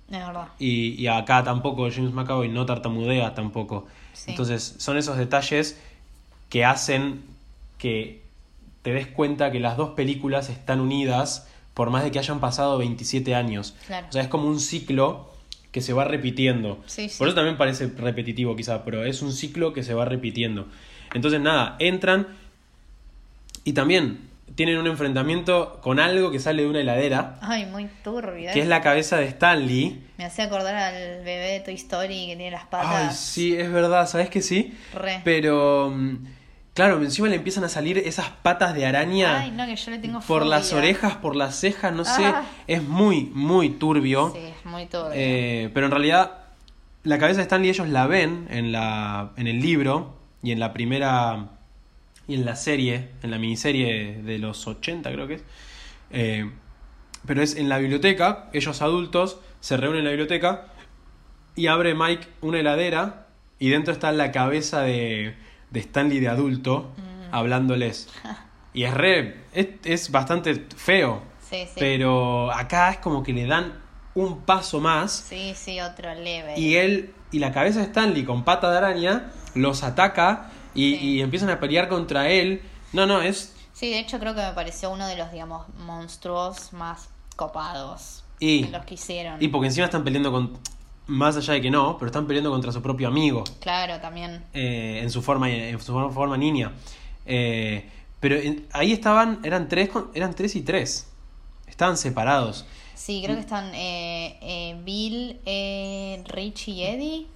[0.10, 0.48] es verdad.
[0.60, 3.86] Y, y acá tampoco, James McAvoy no tartamudea tampoco.
[4.14, 4.32] Sí.
[4.32, 5.80] Entonces, son esos detalles
[6.50, 7.24] que hacen
[7.78, 8.24] que
[8.82, 12.78] te des cuenta que las dos películas están unidas por más de que hayan pasado
[12.78, 13.76] 27 años.
[13.88, 14.08] Claro.
[14.10, 15.32] O sea, es como un ciclo
[15.72, 16.80] que se va repitiendo.
[16.86, 17.18] Sí, sí.
[17.18, 20.68] Por eso también parece repetitivo quizá, pero es un ciclo que se va repitiendo.
[21.14, 22.28] Entonces, nada, entran
[23.64, 28.52] y también tienen un enfrentamiento con algo que sale de una heladera, Ay, muy turbio.
[28.52, 28.64] que ¿eh?
[28.64, 30.04] es la cabeza de Stanley.
[30.18, 33.18] Me hacía acordar al bebé de Toy Story que tiene las Ay, patas.
[33.18, 34.78] sí, es verdad, ¿sabes que sí?
[34.94, 35.22] Re.
[35.24, 36.18] Pero, mm,
[36.74, 40.00] claro, encima le empiezan a salir esas patas de araña Ay, no, que yo le
[40.00, 42.26] tengo por las orejas, por las cejas, no sé.
[42.26, 42.46] Ah.
[42.68, 44.32] Es muy, muy turbio.
[44.34, 45.12] Sí, es muy turbio.
[45.14, 46.40] Eh, pero en realidad,
[47.04, 50.74] la cabeza de Stanley ellos la ven en, la, en el libro y en la
[50.74, 51.50] primera.
[52.28, 55.44] y en la serie, en la miniserie de los 80, creo que es.
[56.12, 56.50] Eh,
[57.26, 60.68] pero es en la biblioteca, ellos adultos se reúnen en la biblioteca
[61.56, 63.28] y abre Mike una heladera
[63.60, 65.36] y dentro está la cabeza de,
[65.72, 67.34] de Stanley de adulto Mm.
[67.36, 68.08] hablándoles.
[68.74, 69.44] Y es re.
[69.52, 71.22] Es, es bastante feo.
[71.50, 71.72] sí, sí.
[71.78, 73.74] Pero acá es como que le dan
[74.16, 76.54] un paso más Sí, sí, otro leve.
[76.58, 81.06] y él y la cabeza de Stanley con pata de araña los ataca y, Sí.
[81.06, 82.62] y empiezan a pelear contra él.
[82.94, 83.54] No, no, es.
[83.74, 88.24] Sí, de hecho creo que me pareció uno de los, digamos, monstruos más copados.
[88.40, 89.36] Y, los que hicieron.
[89.44, 90.58] y porque encima están peleando con.
[91.08, 93.43] Más allá de que no, pero están peleando contra su propio amigo.
[93.60, 94.43] Claro, también.
[94.54, 96.72] eh, en su forma en su forma, forma niña.
[97.26, 97.89] Eh,
[98.20, 101.08] pero en- ahí estaban, eran tres, eran tres y tres.
[101.68, 102.66] Estaban separados.
[102.95, 107.28] Sí, creo que están eh, eh, Bill, eh, Richie y Eddie.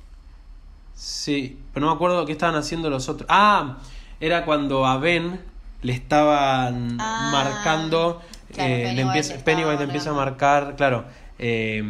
[0.94, 3.28] Sí, pero no me acuerdo qué estaban haciendo los otros.
[3.30, 3.78] Ah,
[4.20, 5.42] era cuando a Ben
[5.82, 8.22] le estaban Ah, marcando.
[8.54, 11.06] claro, le Pennywise empieza, le estaba Pennywise le empieza a marcar, claro,
[11.40, 11.84] eh,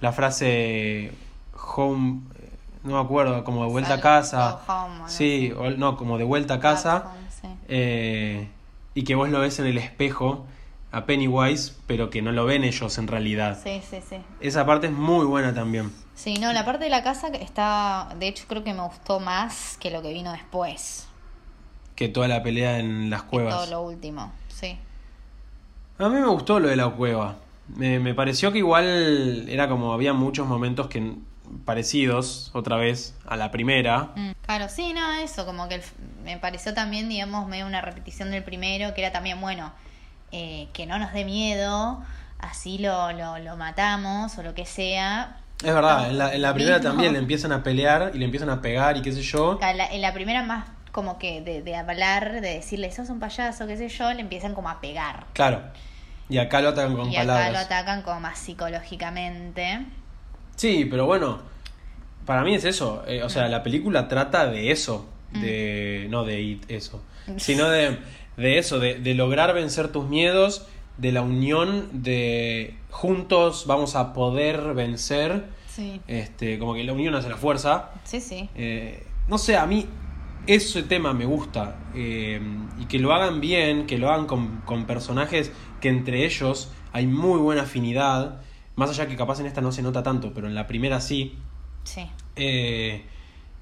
[0.00, 1.12] la frase
[1.76, 2.20] home,
[2.82, 4.60] no me acuerdo, como de vuelta a casa.
[4.66, 6.94] go home, o no sí, o- no, como de vuelta a casa.
[7.00, 7.48] Back home, sí.
[7.68, 8.48] eh,
[8.94, 10.44] y que vos lo ves en el espejo
[10.92, 13.58] a Pennywise, pero que no lo ven ellos en realidad.
[13.62, 14.16] Sí, sí, sí.
[14.40, 15.92] Esa parte es muy buena también.
[16.14, 19.76] Sí, no, la parte de la casa está, de hecho creo que me gustó más
[19.80, 21.08] que lo que vino después.
[21.96, 23.54] Que toda la pelea en las Que cuevas.
[23.56, 24.78] todo lo último, sí.
[25.98, 27.36] A mí me gustó lo de la cueva.
[27.68, 31.14] Me, me pareció que igual era como había muchos momentos que
[31.64, 34.10] parecidos otra vez a la primera.
[34.16, 35.82] Mm, Claro, sí, no, eso, como que el
[36.24, 39.72] me pareció también, digamos, medio una repetición del primero, que era también, bueno,
[40.32, 42.02] eh, que no nos dé miedo,
[42.38, 45.38] así lo, lo, lo matamos o lo que sea.
[45.62, 46.90] Es verdad, en la, en la primera Mismo.
[46.92, 49.58] también le empiezan a pelear y le empiezan a pegar y qué sé yo.
[49.62, 53.18] En la, en la primera más como que de, de hablar, de decirle, sos un
[53.18, 55.26] payaso, qué sé yo, le empiezan como a pegar.
[55.32, 55.62] Claro.
[56.28, 57.52] Y acá lo atacan con y acá palabras.
[57.52, 59.86] lo atacan como más psicológicamente.
[60.56, 61.40] Sí, pero bueno,
[62.26, 63.02] para mí es eso.
[63.06, 65.08] eh, o sea, la película trata de eso.
[65.32, 66.06] De.
[66.10, 67.02] No de it, eso.
[67.38, 67.98] Sino de,
[68.36, 70.66] de eso, de, de lograr vencer tus miedos,
[70.96, 75.44] de la unión, de juntos vamos a poder vencer.
[75.68, 76.00] Sí.
[76.06, 77.90] Este, como que la unión hace la fuerza.
[78.04, 78.48] Sí, sí.
[78.54, 79.86] Eh, no sé, a mí
[80.46, 81.76] ese tema me gusta.
[81.96, 82.40] eh,
[82.78, 85.50] y que lo hagan bien, que lo hagan con, con personajes
[85.84, 88.40] que entre ellos hay muy buena afinidad.
[88.74, 91.36] Más allá que capaz en esta no se nota tanto, pero en la primera sí.
[91.82, 92.06] Sí.
[92.36, 93.04] Eh,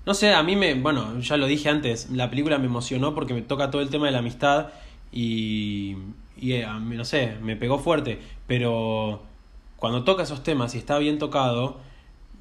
[0.07, 3.35] no sé, a mí me, bueno, ya lo dije antes, la película me emocionó porque
[3.35, 4.69] me toca todo el tema de la amistad
[5.11, 5.97] y,
[6.37, 9.25] y eh, a mí, no sé, me pegó fuerte, pero
[9.79, 11.81] cuando toca esos temas y está bien tocado,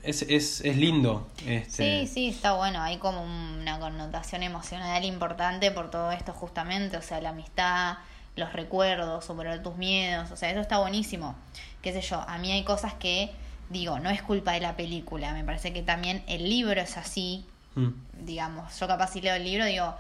[0.04, 1.28] es, es, es lindo.
[1.48, 2.84] Este, Sí, sí, está bueno.
[2.84, 7.98] Hay como una connotación emocional importante por todo esto justamente, o sea, la amistad,
[8.36, 11.36] los recuerdos, superar tus miedos, o sea, eso está buenísimo.
[11.82, 13.32] Qué sé yo, a mí hay cosas que
[13.70, 17.46] digo, no es culpa de la película, me parece que también el libro es así,
[17.76, 17.90] Mm.
[18.26, 19.96] digamos, yo capaz si leo el libro digo,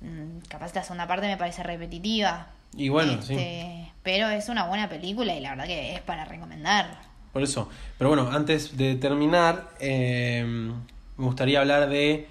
[0.00, 2.46] mm, capaz la segunda parte me parece repetitiva.
[2.76, 3.34] Y bueno, sí.
[3.34, 7.00] Este, Pero es una buena película y la verdad que es para recomendar.
[7.32, 7.68] Por eso.
[7.98, 10.44] Pero bueno, antes de terminar, eh,
[11.16, 12.28] me gustaría hablar de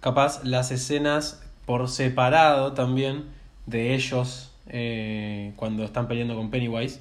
[0.00, 3.24] capaz las escenas por separado también
[3.66, 7.00] de ellos eh, cuando están peleando con Pennywise.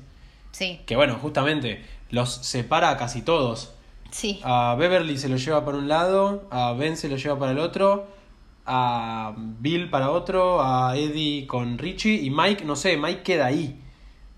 [0.52, 3.74] Sí, Que bueno, justamente los separa a casi todos.
[4.12, 4.40] sí.
[4.44, 7.60] A Beverly se lo lleva para un lado, a Ben se lo lleva para el
[7.60, 8.08] otro,
[8.66, 13.80] a Bill para otro, a Eddie con Richie y Mike, no sé, Mike queda ahí.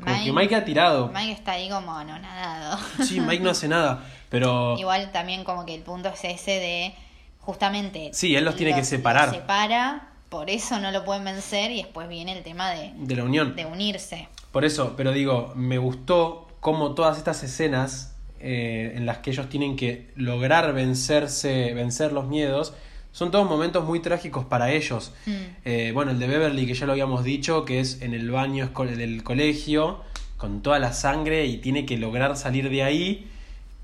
[0.03, 1.09] Como que Mike ha tirado.
[1.13, 2.77] Mike está ahí como anonadado.
[3.03, 6.93] Sí, Mike no hace nada, pero Igual también como que el punto es ese de
[7.39, 8.09] justamente...
[8.13, 9.27] Sí, él los tiene que separar.
[9.29, 13.15] los separa, por eso no lo pueden vencer y después viene el tema de, de
[13.15, 13.55] la unión.
[13.55, 14.27] de unirse.
[14.51, 19.49] Por eso, pero digo, me gustó cómo todas estas escenas eh, en las que ellos
[19.49, 22.73] tienen que lograr vencerse, vencer los miedos,
[23.11, 25.11] son todos momentos muy trágicos para ellos.
[25.25, 25.31] Mm.
[25.65, 28.69] Eh, bueno, el de Beverly, que ya lo habíamos dicho, que es en el baño
[28.95, 30.01] del colegio,
[30.37, 33.27] con toda la sangre y tiene que lograr salir de ahí.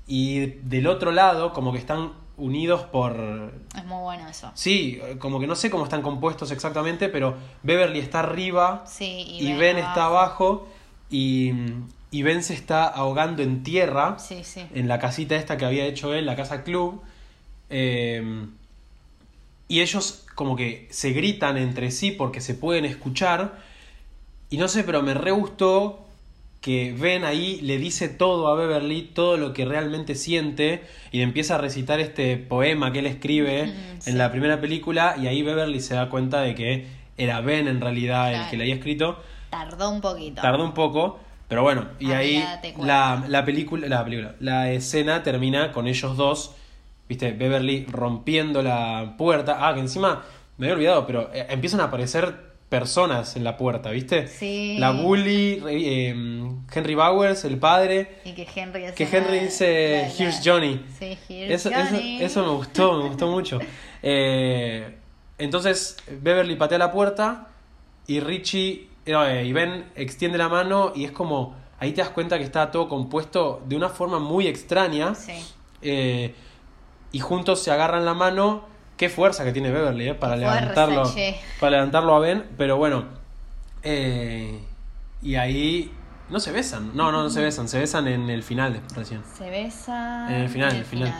[0.06, 3.52] Y del otro lado, como que están unidos por...
[3.76, 4.50] Es muy bueno eso.
[4.54, 9.52] Sí, como que no sé cómo están compuestos exactamente, pero Beverly está arriba Sí, y
[9.54, 10.66] Ben está abajo
[11.10, 11.52] y,
[12.10, 14.66] y Ben se está ahogando en tierra Sí, sí.
[14.74, 17.02] en la casita esta que había hecho él, la casa club.
[17.70, 18.46] eh,
[19.66, 23.58] y ellos como que se gritan entre sí porque se pueden escuchar.
[24.50, 26.03] Y no sé, pero me re gustó
[26.64, 31.24] que Ben ahí le dice todo a Beverly, todo lo que realmente siente, y le
[31.24, 34.10] empieza a recitar este poema que él escribe Mm, sí.
[34.10, 36.86] en la primera película, y ahí Beverly se da cuenta de que
[37.18, 39.20] era Ben en realidad el que le había escrito.
[39.50, 40.40] Tardó un poquito.
[40.40, 42.42] Tardó un poco, pero bueno, y ahí
[42.80, 46.54] la, la película, la película, la escena termina con ellos dos,
[47.10, 49.68] viste, Beverly rompiendo la puerta.
[49.68, 50.22] Ah, que encima
[50.56, 54.26] me había olvidado, pero eh, empiezan a aparecer personas en la puerta, ¿viste?
[54.26, 54.76] Sí.
[54.80, 56.10] La bully, eh,
[56.72, 58.16] Henry Bowers, el padre.
[58.24, 60.84] Y que Henry Que Henry dice, la- la- "Here's Johnny".
[60.98, 62.20] Sí, here's Eso, eso, Johnny.
[62.22, 63.58] eso me gustó, me gustó mucho.
[64.06, 64.96] Eh,
[65.38, 67.46] entonces, Beverly patea la puerta
[68.06, 72.10] y Richie no, eh, y Ben extiende la mano y es como, ahí te das
[72.10, 75.32] cuenta que está todo compuesto de una forma muy extraña Sí.
[77.12, 78.64] y juntos se agarran la mano.
[78.96, 81.36] Qué fuerza que tiene Beverly eh, para fuerza, levantarlo, che.
[81.60, 83.04] para levantarlo a Ben, pero bueno.
[83.82, 84.60] eh,
[85.22, 85.90] y ahí
[86.28, 89.22] no se besan, no, no, no se besan, se besan en el final recién.
[89.36, 90.26] Se besa.
[90.28, 91.12] En el final, en el final.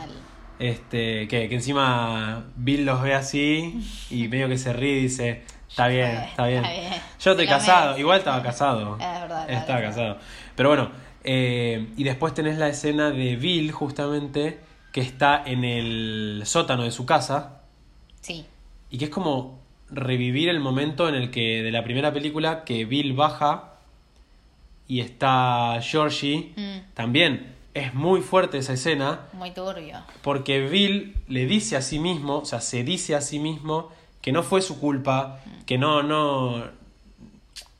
[0.57, 5.43] Este, que, que encima Bill los ve así y medio que se ríe y dice,
[5.69, 6.63] está bien, está bien.
[6.63, 7.01] Está bien.
[7.19, 8.93] Yo estoy casado, igual estaba casado.
[8.99, 9.95] Es verdad, es Estaba verdad.
[9.95, 10.17] casado.
[10.55, 10.91] Pero bueno,
[11.23, 14.59] eh, y después tenés la escena de Bill justamente
[14.93, 17.54] que está en el sótano de su casa
[18.25, 18.45] Sí.
[18.89, 19.59] y que es como
[19.91, 23.73] revivir el momento en el que de la primera película que Bill baja
[24.87, 26.53] y está Georgie.
[26.55, 29.21] Mm, También es muy fuerte esa escena.
[29.33, 29.97] muy turbio.
[30.23, 33.89] Porque Bill le dice a sí mismo, o sea, se dice a sí mismo
[34.21, 36.63] que no fue su culpa, que no, no.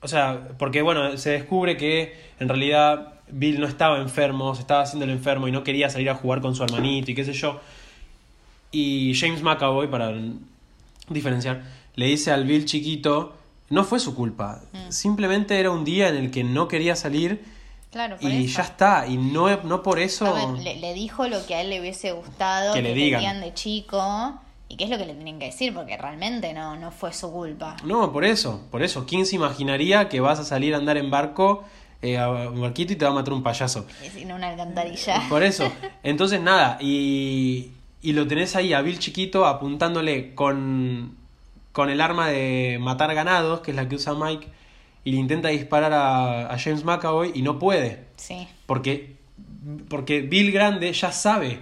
[0.02, 4.82] O sea, porque bueno, se descubre que en realidad Bill no estaba enfermo, se estaba
[4.82, 7.34] haciendo el enfermo y no quería salir a jugar con su hermanito y qué sé
[7.34, 7.62] yo.
[8.72, 10.14] Y James McAvoy, para
[11.10, 11.64] diferenciar,
[11.96, 13.34] le dice al Bill chiquito,
[13.70, 14.92] no fue su culpa, Mm.
[14.92, 17.44] simplemente era un día en el que no quería salir
[17.92, 18.58] Claro, y eso.
[18.58, 20.34] ya está, y no, no por eso...
[20.34, 23.40] Ver, le, le dijo lo que a él le hubiese gustado Que que, le digan
[23.42, 24.34] de chico
[24.68, 27.32] y qué es lo que le tienen que decir porque realmente no, no fue su
[27.32, 27.78] culpa.
[27.86, 29.06] No, por eso, por eso.
[29.08, 31.64] ¿Quién se imaginaría que vas a salir a andar en barco,
[32.02, 33.86] eh, a un barquito y te va a matar un payaso?
[34.16, 35.22] En una alcantarilla.
[35.30, 35.72] Por eso.
[36.04, 37.72] Entonces, nada, y,
[38.06, 41.16] y lo tenés ahí a Bill chiquito apuntándole con,
[41.72, 44.48] con el arma de matar ganados, que es la que usa Mike,
[45.04, 48.06] y le intenta disparar a, a James McAvoy y no puede.
[48.18, 49.16] Sí, Porque,
[49.90, 51.60] porque Bill Grande ya sabe,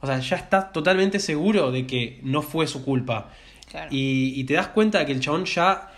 [0.00, 3.30] o sea, ya está totalmente seguro de que no fue su culpa.
[3.70, 3.88] claro.
[3.90, 5.92] Y, y te das cuenta de que el chabón ya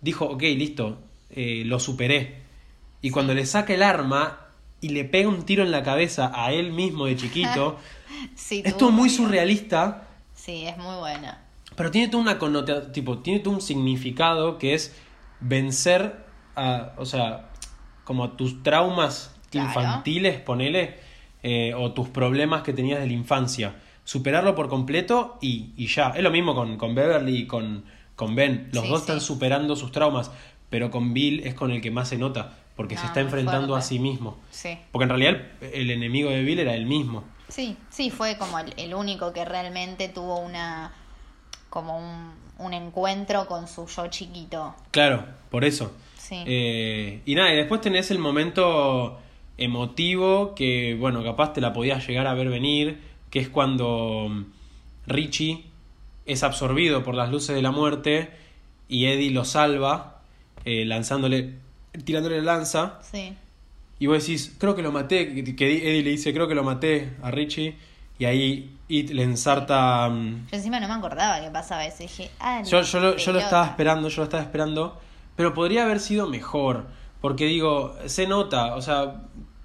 [0.00, 0.98] dijo, ok, listo,
[1.30, 2.36] eh, lo superé.
[3.00, 4.40] Y cuando le saca el arma
[4.80, 7.78] y le pega un tiro en la cabeza a él mismo de chiquito,
[8.34, 10.04] Sí, es todo muy surrealista,
[10.34, 11.42] Sí, es muy buena.
[11.76, 14.94] pero tiene toda una connotación, tipo, tiene todo un significado que es
[15.40, 16.24] vencer
[16.56, 17.48] a, o sea,
[18.04, 19.68] como a tus traumas Claro.
[19.68, 20.98] infantiles, ponele,
[21.42, 23.76] eh, o tus problemas que tenías de la infancia.
[24.04, 26.10] Superarlo por completo y, y ya.
[26.10, 28.68] Es lo mismo con, con Beverly y con, con Ben.
[28.72, 29.04] Los Sí, dos sí.
[29.04, 30.30] están superando sus traumas.
[30.70, 33.74] pero con Bill es con el que más se nota, porque se Ah, está enfrentando
[33.74, 34.36] a sí mismo.
[34.50, 34.76] Sí.
[34.92, 37.24] Porque en realidad el, el enemigo de Bill era él mismo.
[37.48, 40.92] Sí, sí, fue como el, el único que realmente tuvo una
[41.70, 44.74] como un, un encuentro con su yo chiquito.
[44.90, 45.92] Claro, por eso.
[46.16, 46.42] Sí.
[46.46, 49.18] Eh, y nada, y después tenés el momento
[49.56, 54.44] emotivo que, bueno, capaz te la podías llegar a ver venir, que es cuando mm,
[55.06, 55.64] Richie
[56.26, 58.30] es absorbido por las luces de la muerte
[58.88, 60.22] y Eddie lo salva,
[60.64, 61.54] eh, lanzándole,
[62.04, 63.34] tirándole la lanza, Sí.
[63.98, 67.10] Y vos decís, creo que lo maté, que Eddie le dice, creo que lo maté
[67.22, 67.76] a Richie,
[68.18, 70.08] y ahí It le ensarta...
[70.08, 71.98] mm, Yo encima no me acordaba que pasaba eso.
[72.02, 74.98] Dije, ah, yo, yo, lo, yo lo estaba esperando, yo lo estaba esperando,
[75.36, 76.86] pero podría haber sido mejor,
[77.20, 79.22] porque digo, se nota, o sea,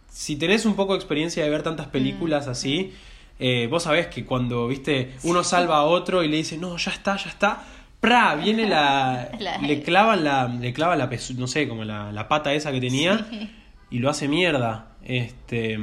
[0.09, 2.93] si tenés un poco de experiencia de ver tantas películas así,
[3.39, 6.91] eh, vos sabés que cuando, viste, uno salva a otro y le dice, no, ya
[6.91, 7.63] está, ya está,
[7.99, 8.35] ¡pra!
[8.35, 9.29] Viene la...
[9.39, 12.79] La- le clavan la, le clava la, no sé, como la, la pata esa que
[12.81, 13.49] tenía Sí.
[13.93, 14.87] Y lo hace mierda.
[15.05, 15.79] Este,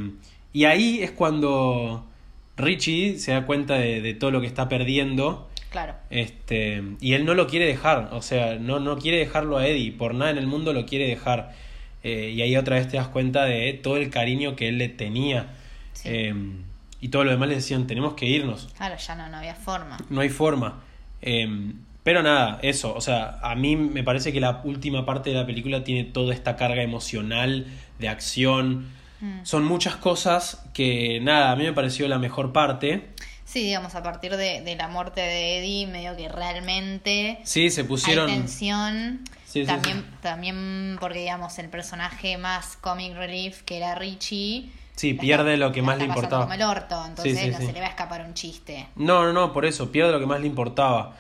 [0.53, 2.05] y ahí es cuando
[2.57, 5.49] Richie se da cuenta de, de todo lo que está perdiendo.
[5.71, 5.95] Claro.
[6.11, 9.93] Este, y él no lo quiere dejar, o sea, no, no quiere dejarlo a Eddie,
[9.93, 11.53] por nada en el mundo lo quiere dejar.
[12.03, 14.89] Eh, y ahí otra vez te das cuenta de todo el cariño que él le
[14.89, 15.55] tenía.
[15.93, 16.09] Sí.
[16.11, 16.35] Eh,
[17.01, 19.97] y todo lo demás le decían, tenemos que irnos, Claro, ya no, no había forma.
[20.11, 20.81] no hay forma.
[21.23, 21.49] Eh,
[22.03, 25.47] pero nada, eso, o sea, a mí me parece que la última parte de la
[25.47, 27.67] película tiene toda esta carga emocional,
[27.99, 28.89] de acción.
[29.21, 29.41] Mm.
[29.45, 33.09] Son muchas cosas que, nada, a mí me pareció la mejor parte.
[33.45, 37.85] Sí, digamos, a partir de, de la muerte de Eddie, medio que realmente Sí, se
[37.85, 38.31] pusieron...
[38.31, 39.21] hay tensión.
[39.45, 40.17] Sí, sí, también, sí.
[40.23, 45.81] también porque, digamos, el personaje más comic relief, que era Richie, Sí, pierde lo que
[45.81, 46.43] más le importaba.
[46.43, 48.87] como el orto, entonces no se le va a escapar un chiste.
[48.97, 51.17] No, no, no, por eso, pierde lo que más le importaba.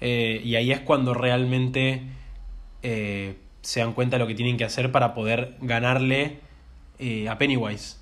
[0.00, 2.02] Eh, y ahí es cuando realmente
[2.82, 6.38] eh, se dan cuenta de lo que tienen que hacer para poder ganarle
[6.98, 7.96] eh, a Pennywise.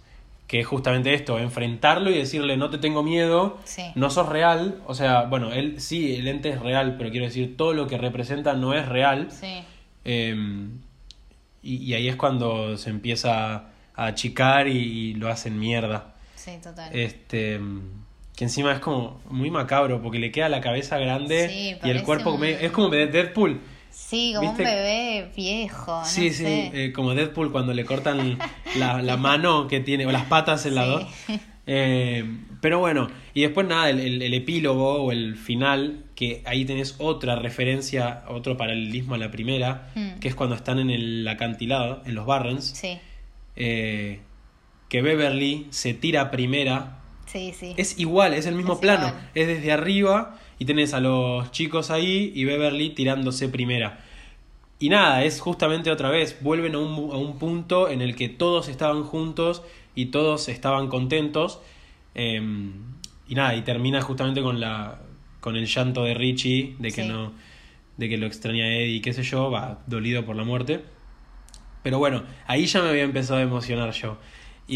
[0.48, 3.82] Que es justamente esto, enfrentarlo y decirle no te tengo miedo, Sí.
[3.94, 4.82] no sos real.
[4.86, 7.96] O sea, bueno, él sí, el ente es real, pero quiero decir, todo lo que
[7.96, 9.28] representa no es real.
[9.30, 9.62] Sí,
[11.62, 13.54] y, y ahí es cuando se empieza
[13.94, 16.14] a achicar y, y lo hacen mierda.
[16.34, 16.90] sí, total.
[16.94, 17.60] Este.
[18.42, 22.02] Que encima es como muy macabro porque le queda la cabeza grande Sí, y el
[22.02, 23.60] cuerpo un- medio- Es como de Deadpool.
[23.88, 24.64] sí, como ¿viste?
[24.64, 26.70] un bebé viejo, no sí, sí, sé.
[26.86, 28.36] eh, como Deadpool cuando le cortan
[28.76, 30.90] la, la mano que tiene, o las patas en la Sí.
[30.90, 31.06] dos.
[31.68, 32.24] Eh,
[32.60, 36.96] pero bueno, y después nada, el, el- el epílogo o el final, que ahí tenés
[36.98, 40.18] otra referencia, otro paralelismo a la primera, Hmm.
[40.18, 42.98] que es cuando están en el acantilado, en los Barrens, Sí,
[43.54, 44.18] eh,
[44.88, 46.98] que Beverly se tira primera
[47.32, 47.74] sí, sí.
[47.76, 49.08] Es igual, es el mismo Es plano.
[49.08, 49.30] igual.
[49.34, 54.04] Es desde arriba y tenés a los chicos ahí y Beverly tirándose primera.
[54.78, 58.28] Y nada, es justamente otra vez, vuelven a un, a un punto en el que
[58.28, 59.62] todos estaban juntos
[59.94, 61.60] y todos estaban contentos.
[62.14, 62.40] eh,
[63.28, 64.98] y nada, y termina justamente con la
[65.40, 67.08] con el llanto de Richie de que Sí.
[67.08, 67.32] no
[67.96, 70.82] de que lo extraña Eddie, qué sé yo, va dolido por la muerte.
[71.82, 74.18] Pero bueno, ahí ya me había empezado a emocionar yo.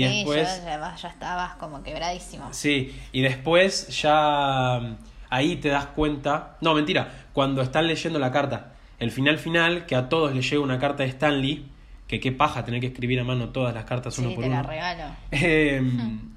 [0.03, 2.49] Y sí, después yo ya, ya estabas como quebradísimo.
[2.53, 4.97] Sí, y después ya mm,
[5.31, 6.57] ahí te das cuenta.
[6.61, 8.73] No, mentira, cuando están leyendo la carta.
[8.99, 11.67] El final final, que a todos les llega una carta de Stanley,
[12.09, 14.51] que qué paja tener que escribir a mano todas las cartas uno Sí, por te
[14.51, 15.05] la regalo.
[15.33, 15.83] Eh,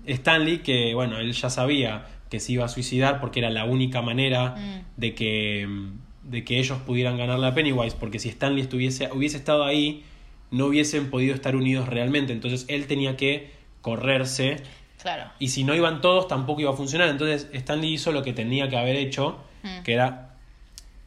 [0.08, 4.02] Stanley, que bueno, él ya sabía que se iba a suicidar porque era la única
[4.02, 4.82] manera Mm.
[4.98, 6.00] de que mm,
[6.30, 10.04] de que ellos pudieran ganarle a Pennywise, porque si Stanley estuviese, hubiese estado ahí,
[10.52, 12.34] no hubiesen podido estar unidos realmente.
[12.34, 14.58] Entonces él tenía que correrse
[15.02, 15.32] Claro.
[15.40, 17.10] y si no iban todos, tampoco iba a funcionar.
[17.10, 19.84] Entonces Stanley hizo lo que tenía que haber hecho, Mm.
[19.84, 20.36] que era,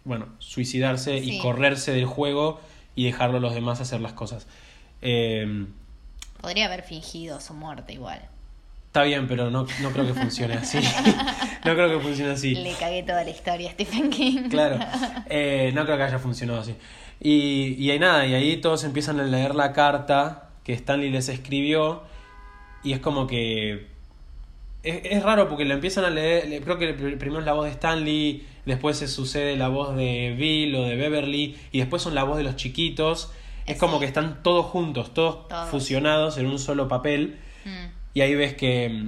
[0.04, 1.36] bueno, suicidarse Sí.
[1.36, 2.60] y correrse del juego
[2.94, 4.46] y dejarlo a los demás hacer las cosas.
[5.00, 5.66] Eh,
[6.40, 8.20] Podría haber fingido su muerte igual.
[8.86, 10.78] está bien, pero no, no creo que funcione así.
[11.64, 12.54] no creo que funcione así.
[12.54, 14.48] Le cagué toda la historia a Stephen King.
[14.50, 14.78] Claro,
[15.30, 16.74] Eh, no creo que haya funcionado así.
[17.20, 21.28] Y, y ahí nada, y ahí todos empiezan a leer la carta que Stanley les
[21.28, 22.02] escribió
[22.84, 23.86] y es como que...
[24.82, 27.52] Es, es raro porque lo empiezan a leer, le- creo que pr- primero es la
[27.52, 32.02] voz de Stanley, después se sucede la voz de Bill o de Beverly y después
[32.02, 33.32] son la voz de los chiquitos.
[33.66, 33.78] Es Sí.
[33.80, 35.68] como que están todos juntos, todos, Todos.
[35.68, 37.36] fusionados en un solo papel.
[37.64, 39.04] Mm, Y ahí ves que,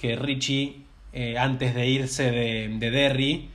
[0.00, 0.76] que Richie,
[1.12, 3.48] eh, antes de irse de, de Derry,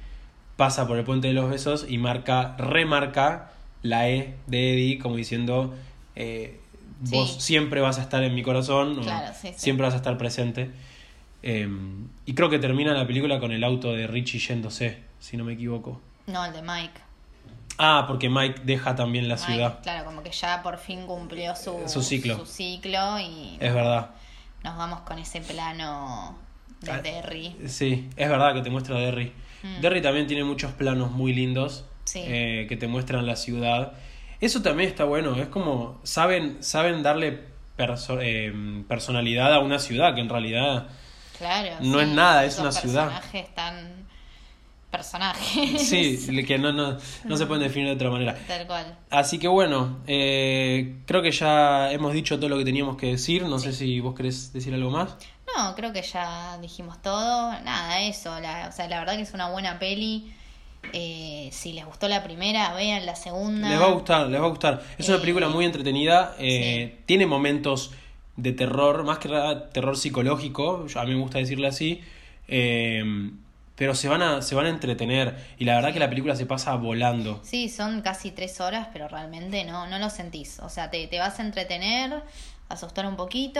[0.57, 3.51] pasa por el puente de los besos y marca, remarca
[3.85, 5.73] la E de Eddie, como diciendo,
[6.15, 6.59] eh,
[7.01, 10.71] vos siempre vas a estar en mi corazón, Claro, sí, siempre vas a estar presente.
[11.43, 11.69] Eh,
[12.25, 15.53] y creo que termina la película con el auto de Richie yéndose, si no me
[15.53, 16.01] equivoco.
[16.27, 17.01] No, el de Mike.
[17.77, 19.79] Ah, porque Mike deja también la Mike, ciudad.
[19.83, 22.37] Claro, como que ya por fin cumplió su, Su ciclo.
[22.39, 24.11] su ciclo y Es verdad.
[24.63, 26.35] nos vamos con ese plano
[26.81, 27.55] de Ah, Derry.
[27.67, 29.31] Sí, es verdad que te muestra Derry.
[29.61, 29.81] Mm.
[29.81, 32.21] Derry también tiene muchos planos muy lindos Sí.
[32.25, 33.93] eh, que te muestran la ciudad.
[34.41, 37.39] Eso también está bueno, es como saben, saben darle
[37.77, 38.53] perso- eh,
[38.87, 40.87] personalidad a una ciudad que en realidad
[41.37, 41.75] Claro.
[41.81, 43.07] No sí, es nada, es una ciudad.
[43.09, 44.05] Personajes tan.
[44.91, 45.81] Personajes.
[45.89, 48.35] sí, que no, no, no se pueden definir de otra manera.
[48.47, 48.97] Tal cual.
[49.09, 53.43] Así que bueno, eh, creo que ya hemos dicho todo lo que teníamos que decir.
[53.43, 55.17] No sé si vos querés decir algo más.
[55.57, 57.51] No, creo que ya dijimos todo.
[57.63, 58.39] Nada, eso.
[58.39, 60.33] La, o sea, la verdad que es una buena peli.
[60.93, 63.69] Eh, si les gustó la primera, vean la segunda.
[63.69, 64.83] Les va a gustar, les va a gustar.
[64.97, 66.35] Es una Eh, película muy entretenida.
[66.39, 67.91] eh, Tiene momentos
[68.37, 70.85] de terror, más que nada terror psicológico.
[70.95, 72.01] A mí me gusta decirle así.
[72.47, 73.31] eh,
[73.77, 75.35] pero se van, a, se van a entretener.
[75.59, 77.41] Y la verdad que la película se pasa volando.
[77.43, 80.59] Sí, son casi tres horas, pero realmente no, no lo sentís.
[80.59, 82.23] O sea, te, te vas a entretener,
[82.69, 83.59] asustar un poquito,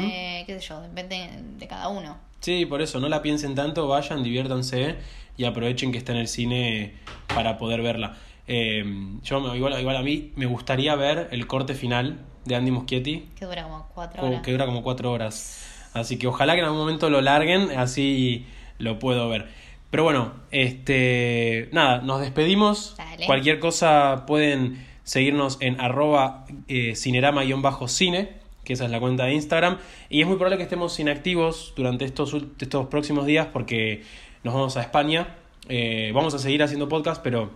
[0.00, 2.16] eh, qué sé yo, depende de cada uno.
[2.40, 4.96] Sí, por eso, no la piensen tanto, vayan, diviértanse
[5.36, 6.94] y aprovechen que está en el cine
[7.34, 8.16] para poder verla.
[8.46, 8.84] Eh,
[9.22, 13.44] yo, igual, igual a mí me gustaría ver el corte final de Andy Muschietti, Que
[13.44, 14.42] dura como cuatro horas.
[14.42, 15.90] que dura como cuatro horas.
[15.94, 18.46] Así que ojalá que en algún momento lo larguen, así
[18.78, 19.48] lo puedo ver.
[19.90, 22.94] Pero bueno, este nada, nos despedimos.
[22.96, 23.26] Dale.
[23.26, 28.30] Cualquier cosa pueden seguirnos en arroba eh, cinerama-cine,
[28.64, 29.78] que esa es la cuenta de Instagram.
[30.08, 34.02] Y es muy probable que estemos inactivos durante estos, estos próximos días porque
[34.44, 35.36] nos vamos a España.
[35.68, 37.50] Eh, vamos a seguir haciendo podcast, pero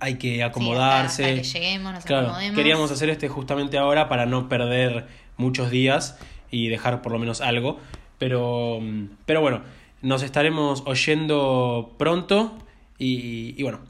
[0.00, 1.24] hay que Sí, acomodarse.
[1.24, 2.56] hasta- hasta que lleguemos, nos Claro, acomodemos.
[2.56, 5.06] queríamos hacer este justamente ahora para no perder
[5.36, 6.18] muchos días
[6.50, 7.78] y dejar por lo menos algo.
[8.18, 8.80] Pero,
[9.26, 9.62] pero bueno,
[10.00, 12.56] nos estaremos oyendo pronto
[12.98, 13.80] y, y bueno,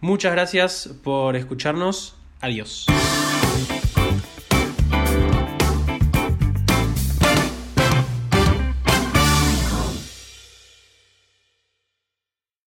[0.00, 2.16] muchas gracias por escucharnos.
[2.40, 2.86] Adiós.